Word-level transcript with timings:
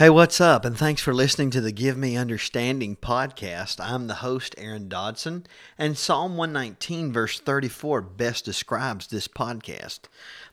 Hey, 0.00 0.08
what's 0.08 0.40
up? 0.40 0.64
And 0.64 0.78
thanks 0.78 1.02
for 1.02 1.12
listening 1.12 1.50
to 1.50 1.60
the 1.60 1.72
Give 1.72 1.94
Me 1.98 2.16
Understanding 2.16 2.96
podcast. 2.96 3.78
I'm 3.84 4.06
the 4.06 4.14
host, 4.24 4.54
Aaron 4.56 4.88
Dodson, 4.88 5.44
and 5.76 5.98
Psalm 5.98 6.38
119, 6.38 7.12
verse 7.12 7.38
34, 7.38 8.00
best 8.00 8.46
describes 8.46 9.08
this 9.08 9.28
podcast. 9.28 10.04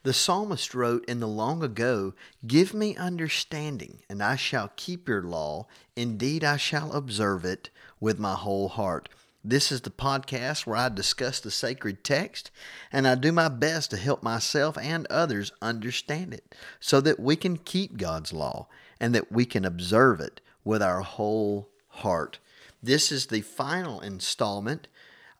The 0.02 0.12
psalmist 0.12 0.74
wrote 0.74 1.02
in 1.06 1.20
the 1.20 1.26
long 1.26 1.62
ago, 1.62 2.12
Give 2.46 2.74
me 2.74 2.94
understanding, 2.94 4.00
and 4.06 4.22
I 4.22 4.36
shall 4.36 4.70
keep 4.76 5.08
your 5.08 5.22
law. 5.22 5.66
Indeed, 5.96 6.44
I 6.44 6.58
shall 6.58 6.92
observe 6.92 7.46
it 7.46 7.70
with 8.00 8.18
my 8.18 8.34
whole 8.34 8.68
heart. 8.68 9.08
This 9.42 9.72
is 9.72 9.80
the 9.80 9.88
podcast 9.88 10.66
where 10.66 10.76
I 10.76 10.90
discuss 10.90 11.40
the 11.40 11.50
sacred 11.50 12.04
text 12.04 12.50
and 12.92 13.08
I 13.08 13.14
do 13.14 13.32
my 13.32 13.48
best 13.48 13.90
to 13.92 13.96
help 13.96 14.22
myself 14.22 14.76
and 14.76 15.06
others 15.06 15.52
understand 15.62 16.34
it 16.34 16.54
so 16.80 17.00
that 17.00 17.18
we 17.18 17.34
can 17.34 17.56
keep 17.56 17.96
God's 17.96 18.34
law 18.34 18.66
and 19.00 19.14
that 19.14 19.32
we 19.32 19.44
can 19.44 19.64
observe 19.64 20.20
it 20.20 20.40
with 20.64 20.82
our 20.82 21.00
whole 21.00 21.68
heart. 21.88 22.38
This 22.82 23.10
is 23.10 23.26
the 23.26 23.40
final 23.40 24.00
installment 24.00 24.88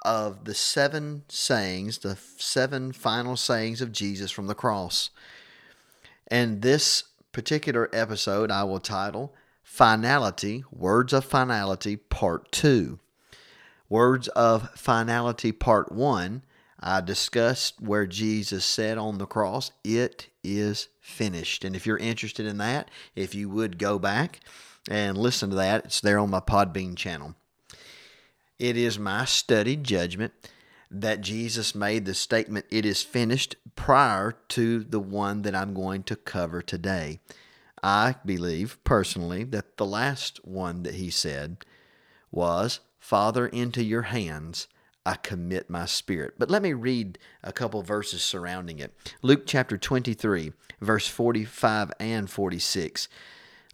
of 0.05 0.45
the 0.45 0.55
seven 0.55 1.25
sayings, 1.29 1.99
the 1.99 2.17
seven 2.37 2.93
final 2.93 3.37
sayings 3.37 3.81
of 3.81 3.93
Jesus 3.93 4.31
from 4.31 4.47
the 4.47 4.55
cross. 4.55 5.11
And 6.27 6.63
this 6.63 7.05
particular 7.33 7.89
episode 7.93 8.51
I 8.51 8.65
will 8.65 8.81
title 8.81 9.35
Finality, 9.63 10.65
Words 10.73 11.13
of 11.13 11.25
Finality, 11.25 11.97
Part 11.97 12.51
2. 12.53 12.99
Words 13.89 14.29
of 14.29 14.71
Finality, 14.71 15.53
Part 15.53 15.93
1, 15.93 16.43
I 16.81 17.01
discussed 17.01 17.81
where 17.81 18.07
Jesus 18.07 18.65
said 18.65 18.99
on 18.99 19.19
the 19.19 19.27
cross, 19.27 19.73
It 19.85 20.29
is 20.57 20.89
finished. 21.01 21.65
And 21.65 21.77
if 21.77 21.87
you're 21.87 21.99
interested 21.99 22.47
in 22.47 22.59
that, 22.59 22.91
if 23.15 23.35
you 23.35 23.49
would 23.51 23.79
go 23.79 23.99
back 23.99 24.41
and 24.91 25.19
listen 25.19 25.51
to 25.51 25.57
that, 25.57 25.85
it's 25.85 26.01
there 26.01 26.19
on 26.19 26.31
my 26.31 26.41
Podbean 26.41 26.97
channel. 26.97 27.35
It 28.59 28.77
is 28.77 28.99
my 28.99 29.25
studied 29.25 29.85
judgment 29.85 30.33
that 30.91 31.21
Jesus 31.21 31.75
made 31.75 32.05
the 32.05 32.15
statement, 32.15 32.67
It 32.71 32.87
is 32.87 33.03
finished, 33.03 33.57
prior 33.77 34.33
to 34.49 34.85
the 34.85 35.01
one 35.01 35.43
that 35.43 35.55
I'm 35.55 35.75
going 35.75 36.03
to 36.05 36.17
cover 36.17 36.63
today. 36.63 37.21
I 37.83 38.17
believe 38.25 38.83
personally 38.85 39.45
that 39.45 39.77
the 39.77 39.87
last 39.87 40.45
one 40.45 40.83
that 40.83 40.95
he 40.95 41.11
said 41.11 41.59
was, 42.31 42.81
Father, 42.99 43.47
into 43.47 43.85
your 43.85 44.03
hands 44.03 44.67
I 45.09 45.15
commit 45.15 45.71
my 45.71 45.87
spirit. 45.87 46.35
But 46.39 46.51
let 46.51 46.61
me 46.61 46.75
read 46.75 47.19
a 47.43 47.51
couple 47.51 47.83
verses 47.83 48.23
surrounding 48.23 48.79
it. 48.79 48.93
Luke 49.23 49.45
chapter 49.47 49.79
23, 49.79 50.53
verse 50.83 51.09
45 51.09 51.93
and 51.99 52.29
46. 52.29 53.09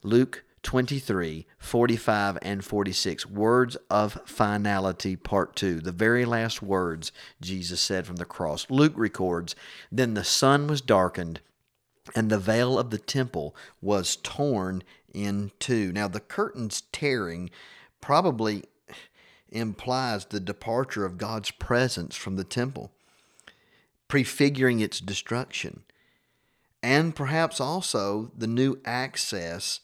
Luke 0.04 0.44
23, 0.62 1.44
45 1.58 2.38
and 2.40 2.64
46. 2.64 3.26
Words 3.26 3.76
of 3.90 4.20
finality, 4.24 5.16
part 5.16 5.56
2. 5.56 5.80
The 5.80 5.90
very 5.90 6.24
last 6.24 6.62
words 6.62 7.10
Jesus 7.40 7.80
said 7.80 8.06
from 8.06 8.16
the 8.16 8.24
cross. 8.24 8.70
Luke 8.70 8.94
records 8.94 9.56
Then 9.90 10.14
the 10.14 10.22
sun 10.22 10.68
was 10.68 10.80
darkened, 10.80 11.40
and 12.14 12.30
the 12.30 12.38
veil 12.38 12.78
of 12.78 12.90
the 12.90 12.98
temple 12.98 13.56
was 13.80 14.14
torn 14.14 14.84
in 15.12 15.50
two. 15.58 15.90
Now, 15.90 16.06
the 16.06 16.20
curtains 16.20 16.84
tearing 16.92 17.50
probably 18.00 18.62
implies 19.54 20.26
the 20.26 20.40
departure 20.40 21.04
of 21.04 21.18
God's 21.18 21.50
presence 21.50 22.16
from 22.16 22.36
the 22.36 22.44
temple, 22.44 22.90
prefiguring 24.08 24.80
its 24.80 25.00
destruction, 25.00 25.82
and 26.82 27.16
perhaps 27.16 27.60
also 27.60 28.30
the 28.36 28.46
new 28.46 28.78
access 28.84 29.80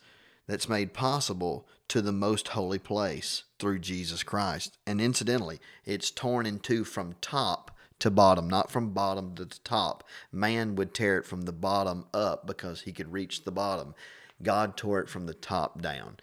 that's 0.46 0.68
made 0.68 0.92
possible 0.92 1.66
to 1.88 2.02
the 2.02 2.12
most 2.12 2.48
holy 2.48 2.78
place 2.78 3.44
through 3.58 3.78
Jesus 3.78 4.22
Christ. 4.22 4.76
And 4.86 5.00
incidentally, 5.00 5.60
it's 5.84 6.10
torn 6.10 6.46
in 6.46 6.58
two 6.58 6.84
from 6.84 7.14
top 7.20 7.76
to 8.00 8.10
bottom, 8.10 8.48
not 8.48 8.70
from 8.70 8.90
bottom 8.90 9.34
to 9.36 9.46
top. 9.46 10.04
Man 10.32 10.74
would 10.74 10.94
tear 10.94 11.18
it 11.18 11.26
from 11.26 11.42
the 11.42 11.52
bottom 11.52 12.06
up 12.12 12.46
because 12.46 12.82
he 12.82 12.92
could 12.92 13.12
reach 13.12 13.44
the 13.44 13.52
bottom. 13.52 13.94
God 14.42 14.76
tore 14.76 15.00
it 15.00 15.08
from 15.08 15.26
the 15.26 15.34
top 15.34 15.82
down. 15.82 16.16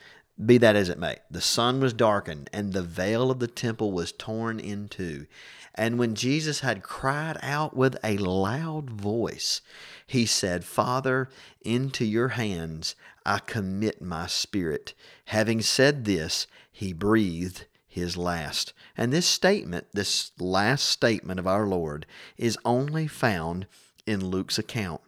Be 0.44 0.58
that 0.59 0.75
as 0.75 0.90
it 0.90 1.00
may, 1.00 1.18
the 1.31 1.42
sun 1.42 1.80
was 1.80 1.94
darkened, 1.94 2.50
and 2.53 2.72
the 2.72 2.84
veil 2.84 3.31
of 3.31 3.40
the 3.40 3.48
temple 3.48 3.92
was 3.92 4.12
torn 4.12 4.59
in 4.59 4.88
two. 4.88 5.25
And 5.74 5.98
when 5.98 6.16
Jesus 6.16 6.59
had 6.59 6.84
cried 6.84 7.38
out 7.42 7.75
with 7.75 7.98
a 8.03 8.18
loud 8.18 8.90
voice, 8.90 9.62
he 10.06 10.25
said, 10.25 10.64
Father, 10.64 11.30
into 11.62 12.06
your 12.06 12.30
hands 12.30 12.96
I 13.25 13.40
commit 13.40 14.02
my 14.02 14.28
spirit. 14.28 14.94
Having 15.25 15.62
said 15.64 16.06
this, 16.06 16.48
he 16.72 16.94
breathed 16.94 17.66
his 17.88 18.16
last. 18.16 18.74
And 18.96 19.12
this 19.12 19.25
statement, 19.25 19.88
this 19.92 20.31
last 20.40 20.86
statement 20.86 21.40
of 21.40 21.48
our 21.48 21.66
Lord, 21.66 22.06
is 22.38 22.58
only 22.64 23.08
found 23.08 23.66
in 24.06 24.25
Luke's 24.25 24.59
account. 24.59 25.02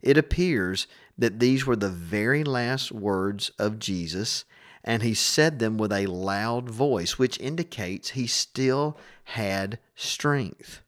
It 0.00 0.16
appears 0.16 0.86
that 1.16 1.38
these 1.38 1.66
were 1.66 1.76
the 1.76 1.88
very 1.88 2.44
last 2.44 2.90
words 2.90 3.50
of 3.58 3.78
Jesus, 3.78 4.44
and 4.82 5.02
he 5.02 5.14
said 5.14 5.58
them 5.58 5.78
with 5.78 5.92
a 5.92 6.06
loud 6.06 6.68
voice, 6.68 7.18
which 7.18 7.40
indicates 7.40 8.10
he 8.10 8.26
still 8.26 8.98
had 9.24 9.78
strength. 9.94 10.82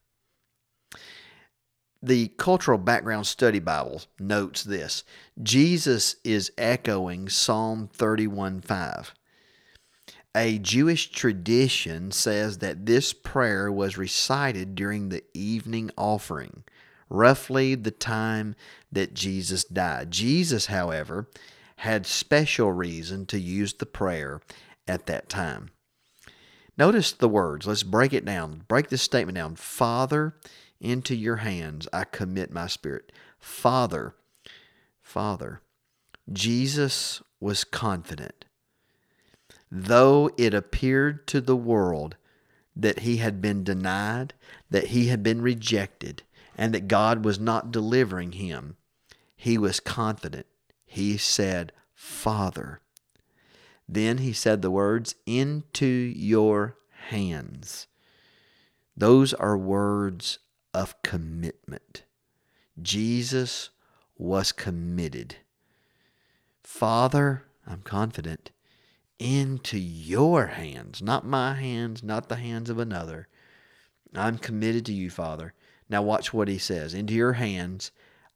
The 2.03 2.28
Cultural 2.36 2.78
Background 2.78 3.26
Study 3.26 3.59
Bible 3.59 4.03
notes 4.19 4.62
this 4.62 5.03
Jesus 5.42 6.16
is 6.25 6.53
echoing 6.59 7.28
Psalm 7.28 7.88
31 7.92 8.60
5. 8.60 9.15
A 10.36 10.59
Jewish 10.59 11.10
tradition 11.10 12.10
says 12.10 12.59
that 12.59 12.84
this 12.84 13.15
prayer 13.15 13.72
was 13.72 13.97
recited 13.97 14.75
during 14.75 15.09
the 15.09 15.25
evening 15.32 15.91
offering 15.97 16.62
roughly 17.08 17.74
the 17.74 17.90
time 17.90 18.54
that 18.90 19.14
Jesus 19.14 19.64
died. 19.64 20.10
Jesus, 20.10 20.66
however, 20.66 21.28
had 21.76 22.06
special 22.06 22.72
reason 22.72 23.26
to 23.26 23.38
use 23.38 23.74
the 23.74 23.86
prayer 23.86 24.40
at 24.88 25.06
that 25.06 25.28
time. 25.28 25.70
Notice 26.78 27.12
the 27.12 27.28
words. 27.28 27.66
Let's 27.66 27.82
break 27.82 28.12
it 28.12 28.24
down. 28.24 28.64
Break 28.68 28.88
this 28.88 29.02
statement 29.02 29.36
down. 29.36 29.56
Father, 29.56 30.36
into 30.80 31.14
your 31.14 31.36
hands 31.36 31.88
I 31.92 32.04
commit 32.04 32.50
my 32.52 32.66
spirit. 32.66 33.12
Father, 33.38 34.14
Father. 35.00 35.60
Jesus 36.32 37.22
was 37.40 37.64
confident. 37.64 38.44
Though 39.70 40.30
it 40.36 40.54
appeared 40.54 41.26
to 41.28 41.40
the 41.40 41.56
world 41.56 42.16
that 42.74 43.00
he 43.00 43.18
had 43.18 43.40
been 43.40 43.64
denied, 43.64 44.34
that 44.70 44.88
he 44.88 45.06
had 45.06 45.22
been 45.22 45.40
rejected, 45.40 46.22
and 46.56 46.74
that 46.74 46.88
God 46.88 47.24
was 47.24 47.38
not 47.38 47.70
delivering 47.70 48.32
him, 48.32 48.76
he 49.36 49.58
was 49.58 49.78
confident. 49.78 50.46
He 50.86 51.16
said, 51.16 51.72
Father. 51.94 52.80
Then 53.88 54.18
he 54.18 54.32
said 54.32 54.62
the 54.62 54.70
words, 54.70 55.14
into 55.26 55.86
your 55.86 56.76
hands. 57.08 57.86
Those 58.96 59.34
are 59.34 59.56
words 59.56 60.38
of 60.72 61.00
commitment. 61.02 62.02
Jesus 62.80 63.70
was 64.18 64.52
committed. 64.52 65.36
Father, 66.62 67.44
I'm 67.66 67.82
confident, 67.82 68.50
into 69.18 69.78
your 69.78 70.46
hands, 70.46 71.00
not 71.00 71.26
my 71.26 71.54
hands, 71.54 72.02
not 72.02 72.28
the 72.28 72.36
hands 72.36 72.70
of 72.70 72.78
another. 72.78 73.28
I'm 74.14 74.38
committed 74.38 74.84
to 74.86 74.92
you, 74.92 75.10
Father. 75.10 75.54
Now, 75.88 76.02
watch 76.02 76.32
what 76.32 76.48
he 76.48 76.58
says 76.58 76.94
Into 76.94 77.14
your 77.14 77.34
hands 77.34 77.91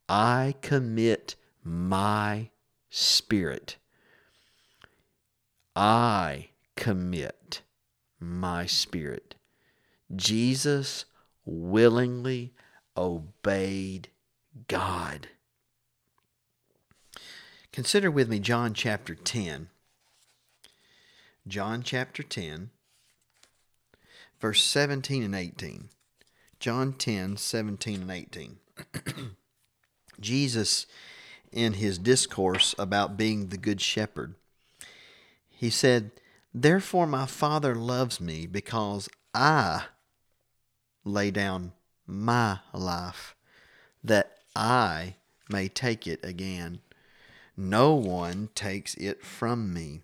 I 0.09 0.55
commit 0.61 1.37
my 1.65 2.51
spirit. 2.91 3.77
I 5.77 6.49
commit 6.77 7.63
my 8.19 8.67
spirit. 8.67 9.35
Jesus 10.15 11.05
willingly 11.45 12.53
obeyed 12.97 14.09
God. 14.69 15.29
Consider 17.73 18.11
with 18.11 18.29
me 18.29 18.41
John 18.41 18.75
chapter 18.75 19.15
10. 19.15 19.69
John 21.47 21.83
chapter 21.83 22.23
10, 22.23 22.71
verse 24.41 24.63
17 24.63 25.23
and 25.23 25.35
18. 25.35 25.89
John 26.61 26.93
10, 26.93 27.39
17 27.39 28.03
and 28.03 28.11
18. 28.11 28.59
Jesus, 30.21 30.87
in 31.51 31.73
his 31.73 31.97
discourse 31.97 32.75
about 32.79 33.17
being 33.17 33.47
the 33.49 33.57
good 33.57 33.81
shepherd, 33.81 34.35
he 35.49 35.71
said, 35.71 36.11
Therefore 36.53 37.07
my 37.07 37.25
Father 37.25 37.75
loves 37.75 38.21
me 38.21 38.47
because 38.47 39.09
I 39.33 39.85
lay 41.03 41.31
down 41.31 41.73
my 42.07 42.59
life, 42.75 43.35
that 44.05 44.37
I 44.55 45.15
may 45.49 45.69
take 45.69 46.07
it 46.07 46.23
again. 46.23 46.81
No 47.57 47.95
one 47.95 48.51
takes 48.55 48.95
it 48.97 49.25
from 49.25 49.73
me, 49.73 50.03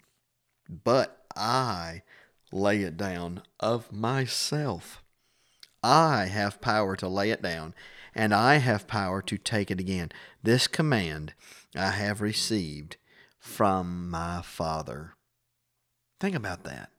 but 0.71 1.27
I 1.37 2.01
lay 2.51 2.81
it 2.81 2.97
down 2.97 3.43
of 3.61 3.93
myself. 3.93 5.03
I 5.89 6.27
have 6.27 6.61
power 6.61 6.97
to 6.97 7.07
lay 7.07 7.31
it 7.31 7.43
down, 7.43 7.73
and 8.13 8.35
I 8.35 8.57
have 8.57 8.89
power 8.89 9.23
to 9.23 9.39
take 9.39 9.71
it 9.71 9.79
again. 9.79 10.11
This 10.43 10.67
command 10.67 11.33
I 11.77 11.91
have 11.91 12.21
received 12.21 12.97
from 13.39 14.11
my 14.11 14.43
Father. 14.43 15.15
Think 16.19 16.35
about 16.35 16.65
that. 16.65 16.91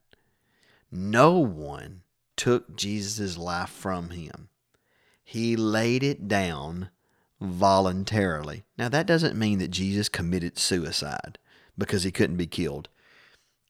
No 0.89 1.37
one 1.37 2.03
took 2.37 2.77
Jesus' 2.77 3.37
life 3.37 3.69
from 3.69 4.11
him. 4.11 4.47
He 5.21 5.57
laid 5.57 6.01
it 6.01 6.29
down 6.29 6.89
voluntarily. 7.41 8.63
Now, 8.77 8.87
that 8.87 9.05
doesn't 9.05 9.37
mean 9.37 9.59
that 9.59 9.71
Jesus 9.71 10.07
committed 10.07 10.57
suicide 10.57 11.37
because 11.77 12.03
he 12.03 12.11
couldn't 12.11 12.37
be 12.37 12.47
killed. 12.47 12.87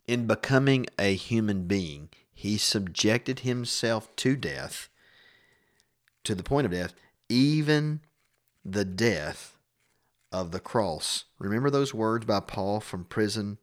In 0.05 0.27
becoming 0.27 0.85
a 0.99 1.15
human 1.15 1.63
being, 1.63 2.09
he 2.35 2.59
subjected 2.59 3.39
himself 3.39 4.15
to 4.17 4.35
death, 4.35 4.89
to 6.27 6.35
the 6.35 6.43
point 6.43 6.65
of 6.65 6.71
death, 6.71 6.93
even 7.29 8.01
the 8.63 8.85
death 8.85 9.57
of 10.31 10.51
the 10.51 10.59
cross. 10.59 11.23
Remember 11.39 11.69
those 11.69 11.93
words 11.93 12.25
by 12.25 12.41
Paul 12.41 12.81
from 12.81 13.05
prison 13.05 13.57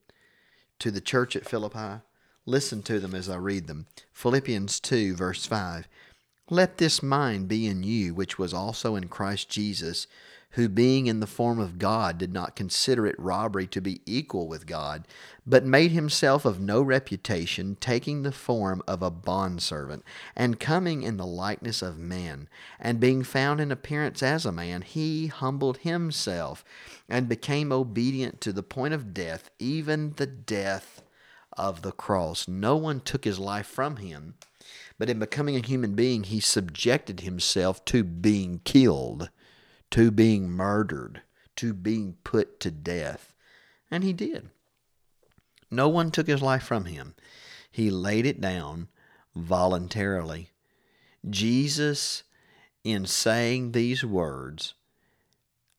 to 0.79 0.91
the 0.91 1.03
church 1.03 1.37
at 1.37 1.47
Philippi? 1.47 2.01
Listen 2.47 2.83
to 2.83 2.99
them 2.99 3.15
as 3.15 3.29
I 3.29 3.37
read 3.37 3.67
them. 3.67 3.87
Philippians 4.13 4.81
2, 4.81 5.15
verse 5.15 5.45
5. 5.45 5.87
Let 6.49 6.79
this 6.79 7.03
mind 7.03 7.49
be 7.49 7.67
in 7.67 7.83
you, 7.83 8.15
which 8.15 8.39
was 8.39 8.55
also 8.55 8.97
in 8.97 9.09
Christ 9.09 9.51
Jesus, 9.51 10.07
who 10.55 10.69
being 10.69 11.07
in 11.07 11.19
the 11.19 11.27
form 11.27 11.59
of 11.59 11.79
God 11.79 12.17
did 12.17 12.33
not 12.33 12.55
consider 12.55 13.07
it 13.07 13.19
robbery 13.19 13.67
to 13.67 13.81
be 13.81 14.01
equal 14.07 14.47
with 14.47 14.67
God, 14.67 15.07
but 15.45 15.65
made 15.67 15.91
himself 15.91 16.45
of 16.45 16.61
no 16.61 16.81
reputation, 16.81 17.77
taking 17.81 18.23
the 18.23 18.31
form 18.31 18.81
of 18.87 19.03
a 19.03 19.11
bondservant, 19.11 20.05
and 20.37 20.61
coming 20.61 21.03
in 21.03 21.17
the 21.17 21.27
likeness 21.27 21.83
of 21.83 21.99
men, 21.99 22.49
and 22.79 23.01
being 23.01 23.25
found 23.25 23.61
in 23.61 23.73
appearance 23.73 24.23
as 24.23 24.47
a 24.47 24.53
man, 24.53 24.83
he 24.83 25.27
humbled 25.27 25.79
himself, 25.79 26.65
and 27.09 27.29
became 27.29 27.73
obedient 27.73 28.41
to 28.41 28.53
the 28.53 28.63
point 28.63 28.95
of 28.95 29.13
death, 29.13 29.51
even 29.59 30.13
the 30.17 30.27
death 30.27 31.03
of 31.57 31.83
the 31.83 31.93
cross. 31.93 32.47
No 32.47 32.77
one 32.77 33.01
took 33.01 33.25
his 33.25 33.41
life 33.41 33.67
from 33.67 33.97
him, 33.97 34.35
but 34.99 35.11
in 35.11 35.19
becoming 35.19 35.57
a 35.57 35.67
human 35.67 35.95
being, 35.95 36.23
he 36.23 36.39
subjected 36.39 37.21
himself 37.21 37.85
to 37.87 38.05
being 38.05 38.61
killed, 38.65 39.31
to 39.95 40.11
being 40.11 40.51
murdered, 40.51 41.23
to 41.57 41.73
being 41.73 42.17
put 42.23 42.61
to 42.61 42.71
death. 42.71 43.33
And 43.91 44.05
he 44.05 44.13
did. 44.13 44.51
No 45.71 45.89
one 45.89 46.11
took 46.11 46.27
his 46.27 46.43
life 46.43 46.63
from 46.63 46.85
him. 46.85 47.15
He 47.71 47.91
laid 47.91 48.27
it 48.27 48.41
down 48.41 48.89
voluntarily. 49.35 50.51
Jesus, 51.29 52.23
in 52.85 53.07
saying 53.07 53.73
these 53.73 54.05
words, 54.05 54.75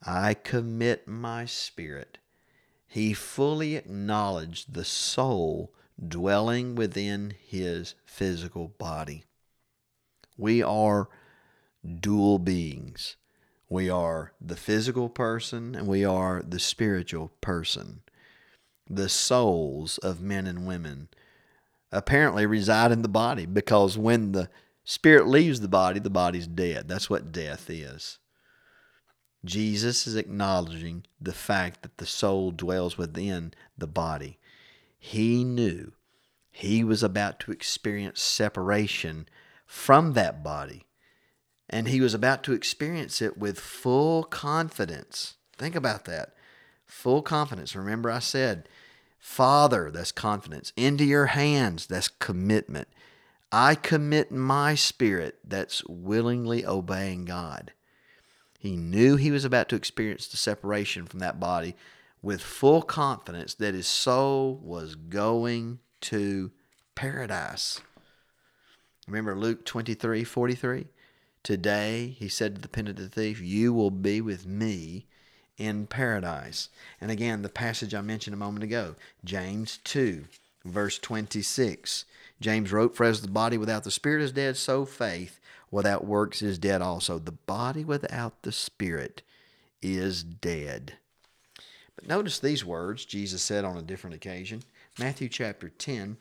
I 0.06 0.34
commit 0.34 1.08
my 1.08 1.46
spirit 1.46 2.18
he 2.96 3.14
fully 3.14 3.76
acknowledged 3.76 4.74
the 4.74 4.86
soul 4.86 5.74
dwelling 6.08 6.76
within 6.76 7.34
his 7.46 7.94
physical 8.06 8.70
body. 8.70 9.26
We 10.38 10.64
are 10.64 11.10
dual 12.00 12.40
beings. 12.40 13.18
We 13.70 13.90
are 13.90 14.34
the 14.40 14.56
physical 14.56 15.10
person 15.10 15.76
and 15.76 15.88
we 15.88 16.06
are 16.06 16.44
the 16.48 16.60
spiritual 16.60 17.32
person. 17.42 18.02
The 18.90 19.10
souls 19.10 19.98
of 20.00 20.22
men 20.22 20.46
and 20.46 20.68
women 20.68 21.10
apparently 21.92 22.46
reside 22.46 22.92
in 22.92 23.02
the 23.02 23.08
body 23.08 23.46
because 23.46 23.98
when 23.98 24.34
the 24.34 24.50
spirit 24.84 25.28
leaves 25.28 25.62
the 25.62 25.68
body, 25.68 26.00
the 26.00 26.10
body's 26.10 26.48
dead. 26.48 26.88
That's 26.88 27.10
what 27.10 27.32
death 27.32 27.70
is. 27.70 28.20
Jesus 29.44 30.08
is 30.08 30.16
acknowledging 30.16 31.06
the 31.22 31.34
fact 31.34 31.84
that 31.84 31.98
the 31.98 32.06
soul 32.06 32.52
dwells 32.52 32.98
within 32.98 33.54
the 33.78 33.88
body. 33.88 34.40
He 34.98 35.44
knew 35.44 35.94
he 36.52 36.84
was 36.84 37.04
about 37.04 37.40
to 37.42 37.52
experience 37.52 38.22
separation 38.22 39.28
from 39.66 40.14
that 40.14 40.44
body, 40.44 40.86
and 41.70 41.88
he 41.88 42.02
was 42.02 42.14
about 42.14 42.44
to 42.44 42.54
experience 42.54 43.22
it 43.22 43.38
with 43.38 43.60
full 43.60 44.24
confidence. 44.24 45.36
Think 45.58 45.76
about 45.76 46.06
that. 46.06 46.34
Full 46.86 47.22
confidence. 47.22 47.76
Remember, 47.76 48.12
I 48.12 48.20
said, 48.20 48.70
Father, 49.18 49.90
that's 49.90 50.12
confidence. 50.12 50.72
Into 50.78 51.04
your 51.04 51.28
hands, 51.28 51.88
that's 51.88 52.08
commitment. 52.08 52.88
I 53.52 53.76
commit 53.76 54.32
my 54.32 54.76
spirit, 54.76 55.40
that's 55.44 55.84
willingly 55.86 56.66
obeying 56.66 57.26
God. 57.26 57.72
He 58.60 58.76
knew 58.76 59.16
he 59.16 59.32
was 59.32 59.46
about 59.46 59.70
to 59.70 59.76
experience 59.76 60.28
the 60.28 60.38
separation 60.38 61.06
from 61.06 61.20
that 61.20 61.40
body 61.40 61.76
with 62.22 62.42
full 62.42 62.82
confidence 62.82 63.54
that 63.56 63.76
his 63.76 63.88
soul 63.88 64.60
was 64.64 64.96
going 64.96 65.80
to 66.02 66.52
paradise. 66.96 67.82
Remember 69.08 69.36
Luke 69.36 69.66
23 69.66 70.24
43? 70.24 70.88
Today, 71.46 72.16
he 72.18 72.28
said 72.28 72.56
to 72.56 72.62
the 72.62 72.68
penitent 72.68 73.14
thief, 73.14 73.40
You 73.40 73.72
will 73.72 73.92
be 73.92 74.20
with 74.20 74.48
me 74.48 75.06
in 75.60 75.86
paradise. 75.86 76.70
And 77.00 77.12
again, 77.12 77.44
the 77.44 77.50
passage 77.50 77.94
I 77.94 78.02
mentioned 78.02 78.34
a 78.34 78.38
moment 78.38 78.64
ago, 78.64 78.96
James 79.24 79.78
2, 79.84 80.26
verse 80.66 80.98
26. 80.98 82.06
James 82.42 82.72
wrote, 82.72 82.96
For 82.96 83.04
as 83.04 83.22
the 83.22 83.28
body 83.28 83.60
without 83.60 83.84
the 83.84 83.92
spirit 83.92 84.24
is 84.24 84.32
dead, 84.32 84.58
so 84.58 84.86
faith 84.86 85.40
without 85.70 86.04
works 86.04 86.42
is 86.42 86.58
dead 86.58 86.82
also. 86.82 87.20
The 87.20 87.34
body 87.34 87.86
without 87.86 88.42
the 88.42 88.52
spirit 88.52 89.22
is 89.84 90.24
dead. 90.24 90.94
But 91.96 92.08
notice 92.08 92.40
these 92.40 92.66
words 92.66 93.06
Jesus 93.06 93.44
said 93.44 93.64
on 93.64 93.78
a 93.78 93.84
different 93.84 94.16
occasion. 94.16 94.64
Matthew 94.98 95.30
chapter 95.30 95.70
10, 95.70 96.18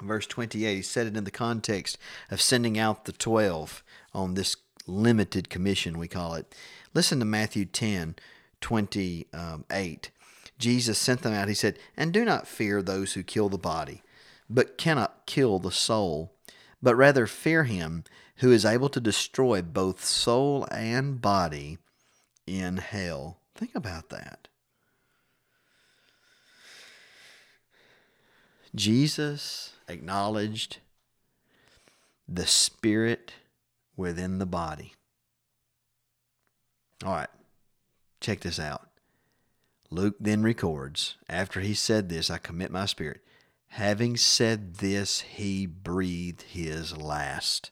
verse 0.00 0.26
28. 0.26 0.76
He 0.76 0.82
said 0.82 1.06
it 1.06 1.16
in 1.16 1.24
the 1.24 1.30
context 1.30 1.98
of 2.30 2.40
sending 2.40 2.78
out 2.78 3.04
the 3.04 3.12
12 3.12 3.82
on 4.14 4.34
this 4.34 4.56
limited 4.86 5.48
commission, 5.48 5.98
we 5.98 6.08
call 6.08 6.34
it. 6.34 6.54
Listen 6.94 7.18
to 7.18 7.24
Matthew 7.24 7.64
10, 7.64 8.16
28. 8.60 10.10
Jesus 10.58 10.98
sent 10.98 11.22
them 11.22 11.32
out. 11.32 11.48
He 11.48 11.54
said, 11.54 11.78
And 11.96 12.12
do 12.12 12.24
not 12.24 12.46
fear 12.46 12.82
those 12.82 13.14
who 13.14 13.22
kill 13.22 13.48
the 13.48 13.58
body, 13.58 14.02
but 14.48 14.78
cannot 14.78 15.26
kill 15.26 15.58
the 15.58 15.72
soul, 15.72 16.32
but 16.82 16.94
rather 16.94 17.26
fear 17.26 17.64
him 17.64 18.04
who 18.36 18.52
is 18.52 18.64
able 18.64 18.88
to 18.88 19.00
destroy 19.00 19.62
both 19.62 20.04
soul 20.04 20.66
and 20.70 21.20
body 21.20 21.78
in 22.46 22.78
hell. 22.78 23.38
Think 23.54 23.74
about 23.74 24.08
that. 24.10 24.48
Jesus 28.74 29.74
acknowledged 29.92 30.78
the 32.28 32.46
spirit 32.46 33.32
within 33.96 34.38
the 34.38 34.46
body. 34.46 34.94
All 37.04 37.12
right, 37.12 37.28
check 38.20 38.40
this 38.40 38.58
out. 38.58 38.88
Luke 39.90 40.16
then 40.18 40.42
records, 40.42 41.16
after 41.28 41.60
he 41.60 41.74
said 41.74 42.08
this, 42.08 42.30
I 42.30 42.38
commit 42.38 42.70
my 42.70 42.86
spirit. 42.86 43.20
Having 43.68 44.16
said 44.18 44.76
this, 44.76 45.20
he 45.20 45.66
breathed 45.66 46.42
his 46.42 46.96
last. 46.96 47.70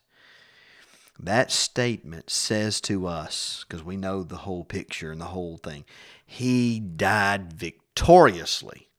That 1.19 1.51
statement 1.51 2.29
says 2.29 2.81
to 2.81 3.07
us, 3.07 3.65
because 3.67 3.83
we 3.83 3.97
know 3.97 4.23
the 4.23 4.37
whole 4.37 4.63
picture 4.63 5.11
and 5.11 5.21
the 5.21 5.25
whole 5.25 5.57
thing, 5.57 5.85
he 6.25 6.79
died 6.79 7.53
victoriously. 7.53 8.90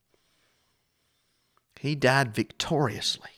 He 1.82 1.96
died 1.96 2.32
victoriously. 2.32 3.30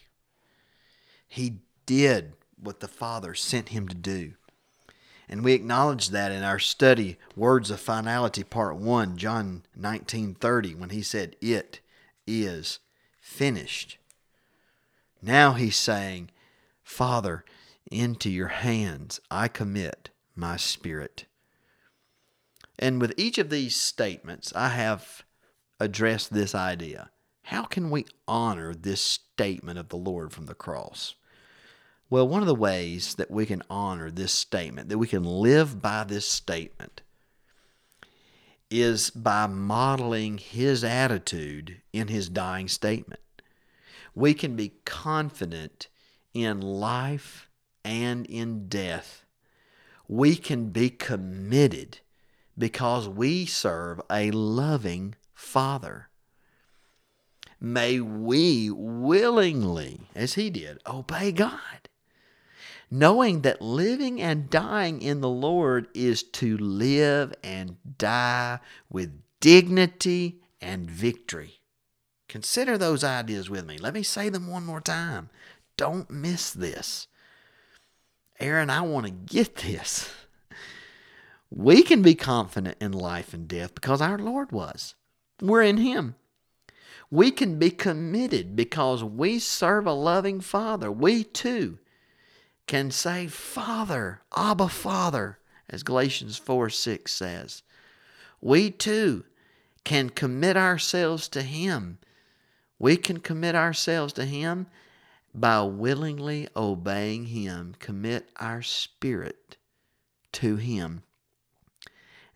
He 1.27 1.61
did 1.87 2.35
what 2.61 2.81
the 2.81 2.89
Father 2.89 3.35
sent 3.35 3.71
him 3.71 3.89
to 3.89 3.95
do. 3.95 4.35
And 5.31 5.43
we 5.43 5.55
acknowledge 5.55 6.11
that 6.11 6.31
in 6.31 6.43
our 6.43 6.59
study, 6.59 7.17
Words 7.35 7.71
of 7.71 7.81
Finality, 7.81 8.45
Part 8.45 8.77
1, 8.77 9.17
John 9.17 9.63
19 9.75 10.35
30, 10.35 10.75
when 10.75 10.91
he 10.91 11.01
said, 11.01 11.37
It 11.41 11.81
is 12.27 12.81
finished. 13.19 13.97
Now 15.23 15.55
he's 15.55 15.77
saying, 15.77 16.31
Father, 16.83 17.47
into 17.91 18.29
your 18.29 18.49
hands 18.49 19.21
I 19.31 19.49
commit 19.49 20.11
my 20.37 20.59
spirit. 20.59 21.25
And 22.79 23.01
with 23.01 23.15
each 23.17 23.39
of 23.39 23.49
these 23.49 23.75
statements, 23.75 24.53
I 24.55 24.69
have 24.69 25.25
addressed 25.81 26.35
this 26.35 26.55
idea. 26.55 27.09
How 27.45 27.65
can 27.65 27.91
we 27.91 28.07
honor 28.27 28.75
this 28.75 29.01
statement 29.01 29.79
of 29.79 29.91
the 29.91 29.97
Lord 29.97 30.33
from 30.33 30.47
the 30.47 30.55
cross? 30.55 31.15
Well, 32.09 32.27
one 32.27 32.41
of 32.41 32.47
the 32.47 32.55
ways 32.55 33.17
that 33.17 33.31
we 33.31 33.45
can 33.45 33.63
honor 33.69 34.11
this 34.11 34.33
statement, 34.33 34.89
that 34.89 34.99
we 34.99 35.07
can 35.07 35.25
live 35.25 35.83
by 35.83 36.05
this 36.05 36.27
statement, 36.27 37.03
is 38.71 39.11
by 39.11 39.47
modeling 39.47 40.39
his 40.39 40.83
attitude 40.83 41.83
in 41.93 42.09
his 42.09 42.31
dying 42.31 42.67
statement. 42.67 43.21
We 44.15 44.33
can 44.33 44.57
be 44.57 44.75
confident 44.87 45.89
in 46.33 46.63
life 46.63 47.51
and 47.85 48.25
in 48.27 48.69
death. 48.69 49.27
We 50.09 50.37
can 50.37 50.71
be 50.71 50.89
committed 50.89 51.99
because 52.57 53.07
we 53.07 53.45
serve 53.45 54.01
a 54.11 54.31
loving 54.31 55.15
Father. 55.35 56.09
May 57.65 57.99
we 57.99 58.69
willingly, 58.69 60.03
as 60.15 60.35
he 60.35 60.51
did, 60.51 60.83
obey 60.87 61.33
God, 61.33 61.89
knowing 62.91 63.41
that 63.41 63.63
living 63.63 64.21
and 64.21 64.51
dying 64.51 65.01
in 65.01 65.23
the 65.23 65.31
Lord 65.31 65.89
is 65.95 66.23
to 66.25 66.59
live 66.59 67.33
and 67.43 67.79
die 67.97 68.59
with 68.91 69.19
dignity 69.41 70.43
and 70.61 70.91
victory. 70.91 71.61
Consider 72.29 72.77
those 72.77 73.03
ideas 73.03 73.49
with 73.49 73.65
me. 73.65 73.79
Let 73.79 73.95
me 73.95 74.03
say 74.03 74.29
them 74.29 74.47
one 74.47 74.67
more 74.67 74.83
time. 74.83 75.31
Don't 75.79 76.11
miss 76.11 76.51
this. 76.51 77.07
Aaron, 78.41 78.69
I 78.69 78.83
want 78.83 79.07
to 79.07 79.13
get 79.13 79.57
this. 79.57 80.13
We 81.51 81.83
can 81.83 82.03
be 82.03 82.15
confident 82.15 82.77
in 82.79 82.93
life 82.93 83.33
and 83.33 83.49
death 83.49 83.75
because 83.75 84.03
our 84.03 84.19
Lord 84.19 84.53
was. 84.53 84.97
We're 85.41 85.63
in 85.63 85.79
Him. 85.79 86.17
We 87.15 87.31
can 87.31 87.61
be 87.61 87.71
committed 87.71 88.57
because 88.57 89.05
we 89.05 89.39
serve 89.39 89.87
a 89.87 89.93
loving 89.93 90.41
Father. 90.41 90.91
We 90.91 91.23
too 91.23 91.79
can 92.67 92.91
say, 92.91 93.29
Father, 93.29 94.23
Abba, 94.37 94.69
Father, 94.69 95.39
as 95.71 95.85
Galatians 95.85 96.39
4 96.39 96.71
6 96.71 97.13
says. 97.13 97.63
We 98.41 98.69
too 98.73 99.25
can 99.85 100.11
commit 100.11 100.57
ourselves 100.57 101.29
to 101.29 101.43
Him. 101.43 101.99
We 102.81 102.97
can 102.97 103.21
commit 103.21 103.55
ourselves 103.55 104.13
to 104.15 104.25
Him 104.25 104.67
by 105.33 105.63
willingly 105.63 106.49
obeying 106.57 107.27
Him, 107.27 107.77
commit 107.79 108.29
our 108.41 108.61
spirit 108.61 109.57
to 110.33 110.57
Him. 110.57 111.05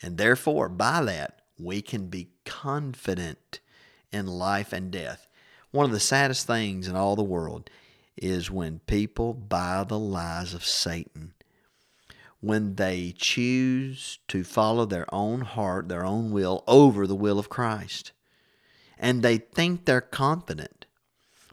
And 0.01 0.19
therefore, 0.19 0.69
by 0.69 1.03
that, 1.03 1.41
we 1.59 1.83
can 1.83 2.07
be 2.07 2.29
confident 2.45 3.59
in 4.13 4.27
life 4.27 4.73
and 4.73 4.91
death. 4.91 5.27
One 5.71 5.85
of 5.85 5.93
the 5.93 6.01
saddest 6.01 6.47
things 6.47 6.89
in 6.89 6.97
all 6.97 7.17
the 7.17 7.23
world 7.23 7.71
is 8.17 8.51
when 8.51 8.81
people 8.81 9.35
buy 9.35 9.85
the 9.87 9.99
lies 9.99 10.55
of 10.55 10.65
Satan. 10.65 11.35
When 12.41 12.77
they 12.77 13.15
choose 13.17 14.19
to 14.29 14.45
follow 14.45 14.85
their 14.85 15.13
own 15.13 15.41
heart, 15.41 15.89
their 15.89 16.05
own 16.05 16.31
will, 16.31 16.65
over 16.67 17.07
the 17.07 17.15
will 17.15 17.39
of 17.39 17.49
Christ. 17.49 18.13
And 18.99 19.23
they 19.23 19.39
think 19.39 19.85
they're 19.85 20.01
confident 20.01 20.78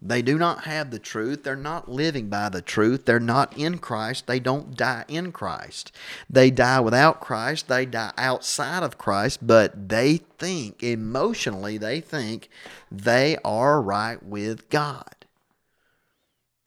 they 0.01 0.21
do 0.21 0.37
not 0.37 0.65
have 0.65 0.91
the 0.91 0.99
truth. 0.99 1.43
They're 1.43 1.55
not 1.55 1.89
living 1.89 2.29
by 2.29 2.49
the 2.49 2.61
truth. 2.61 3.05
They're 3.05 3.19
not 3.19 3.57
in 3.57 3.77
Christ. 3.77 4.27
They 4.27 4.39
don't 4.39 4.75
die 4.75 5.05
in 5.07 5.31
Christ. 5.31 5.91
They 6.29 6.51
die 6.51 6.79
without 6.81 7.21
Christ. 7.21 7.67
They 7.67 7.85
die 7.85 8.11
outside 8.17 8.83
of 8.83 8.97
Christ, 8.97 9.45
but 9.45 9.89
they 9.89 10.17
think, 10.17 10.83
emotionally, 10.83 11.77
they 11.77 12.01
think 12.01 12.49
they 12.91 13.37
are 13.43 13.81
right 13.81 14.21
with 14.21 14.69
God. 14.69 15.25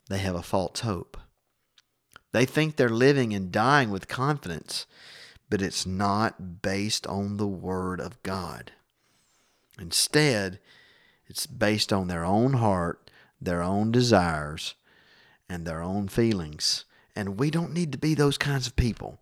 They 0.08 0.18
have 0.18 0.34
a 0.34 0.42
false 0.42 0.80
hope. 0.80 1.18
They 2.32 2.46
think 2.46 2.76
they're 2.76 2.88
living 2.88 3.34
and 3.34 3.52
dying 3.52 3.90
with 3.90 4.08
confidence, 4.08 4.86
but 5.50 5.62
it's 5.62 5.86
not 5.86 6.62
based 6.62 7.06
on 7.06 7.36
the 7.36 7.46
Word 7.46 8.00
of 8.00 8.22
God. 8.22 8.72
Instead, 9.78 10.58
it's 11.26 11.46
based 11.46 11.92
on 11.92 12.08
their 12.08 12.24
own 12.24 12.54
heart 12.54 13.07
their 13.40 13.62
own 13.62 13.92
desires 13.92 14.74
and 15.48 15.66
their 15.66 15.82
own 15.82 16.08
feelings. 16.08 16.84
And 17.14 17.38
we 17.38 17.50
don't 17.50 17.72
need 17.72 17.92
to 17.92 17.98
be 17.98 18.14
those 18.14 18.38
kinds 18.38 18.66
of 18.66 18.76
people. 18.76 19.18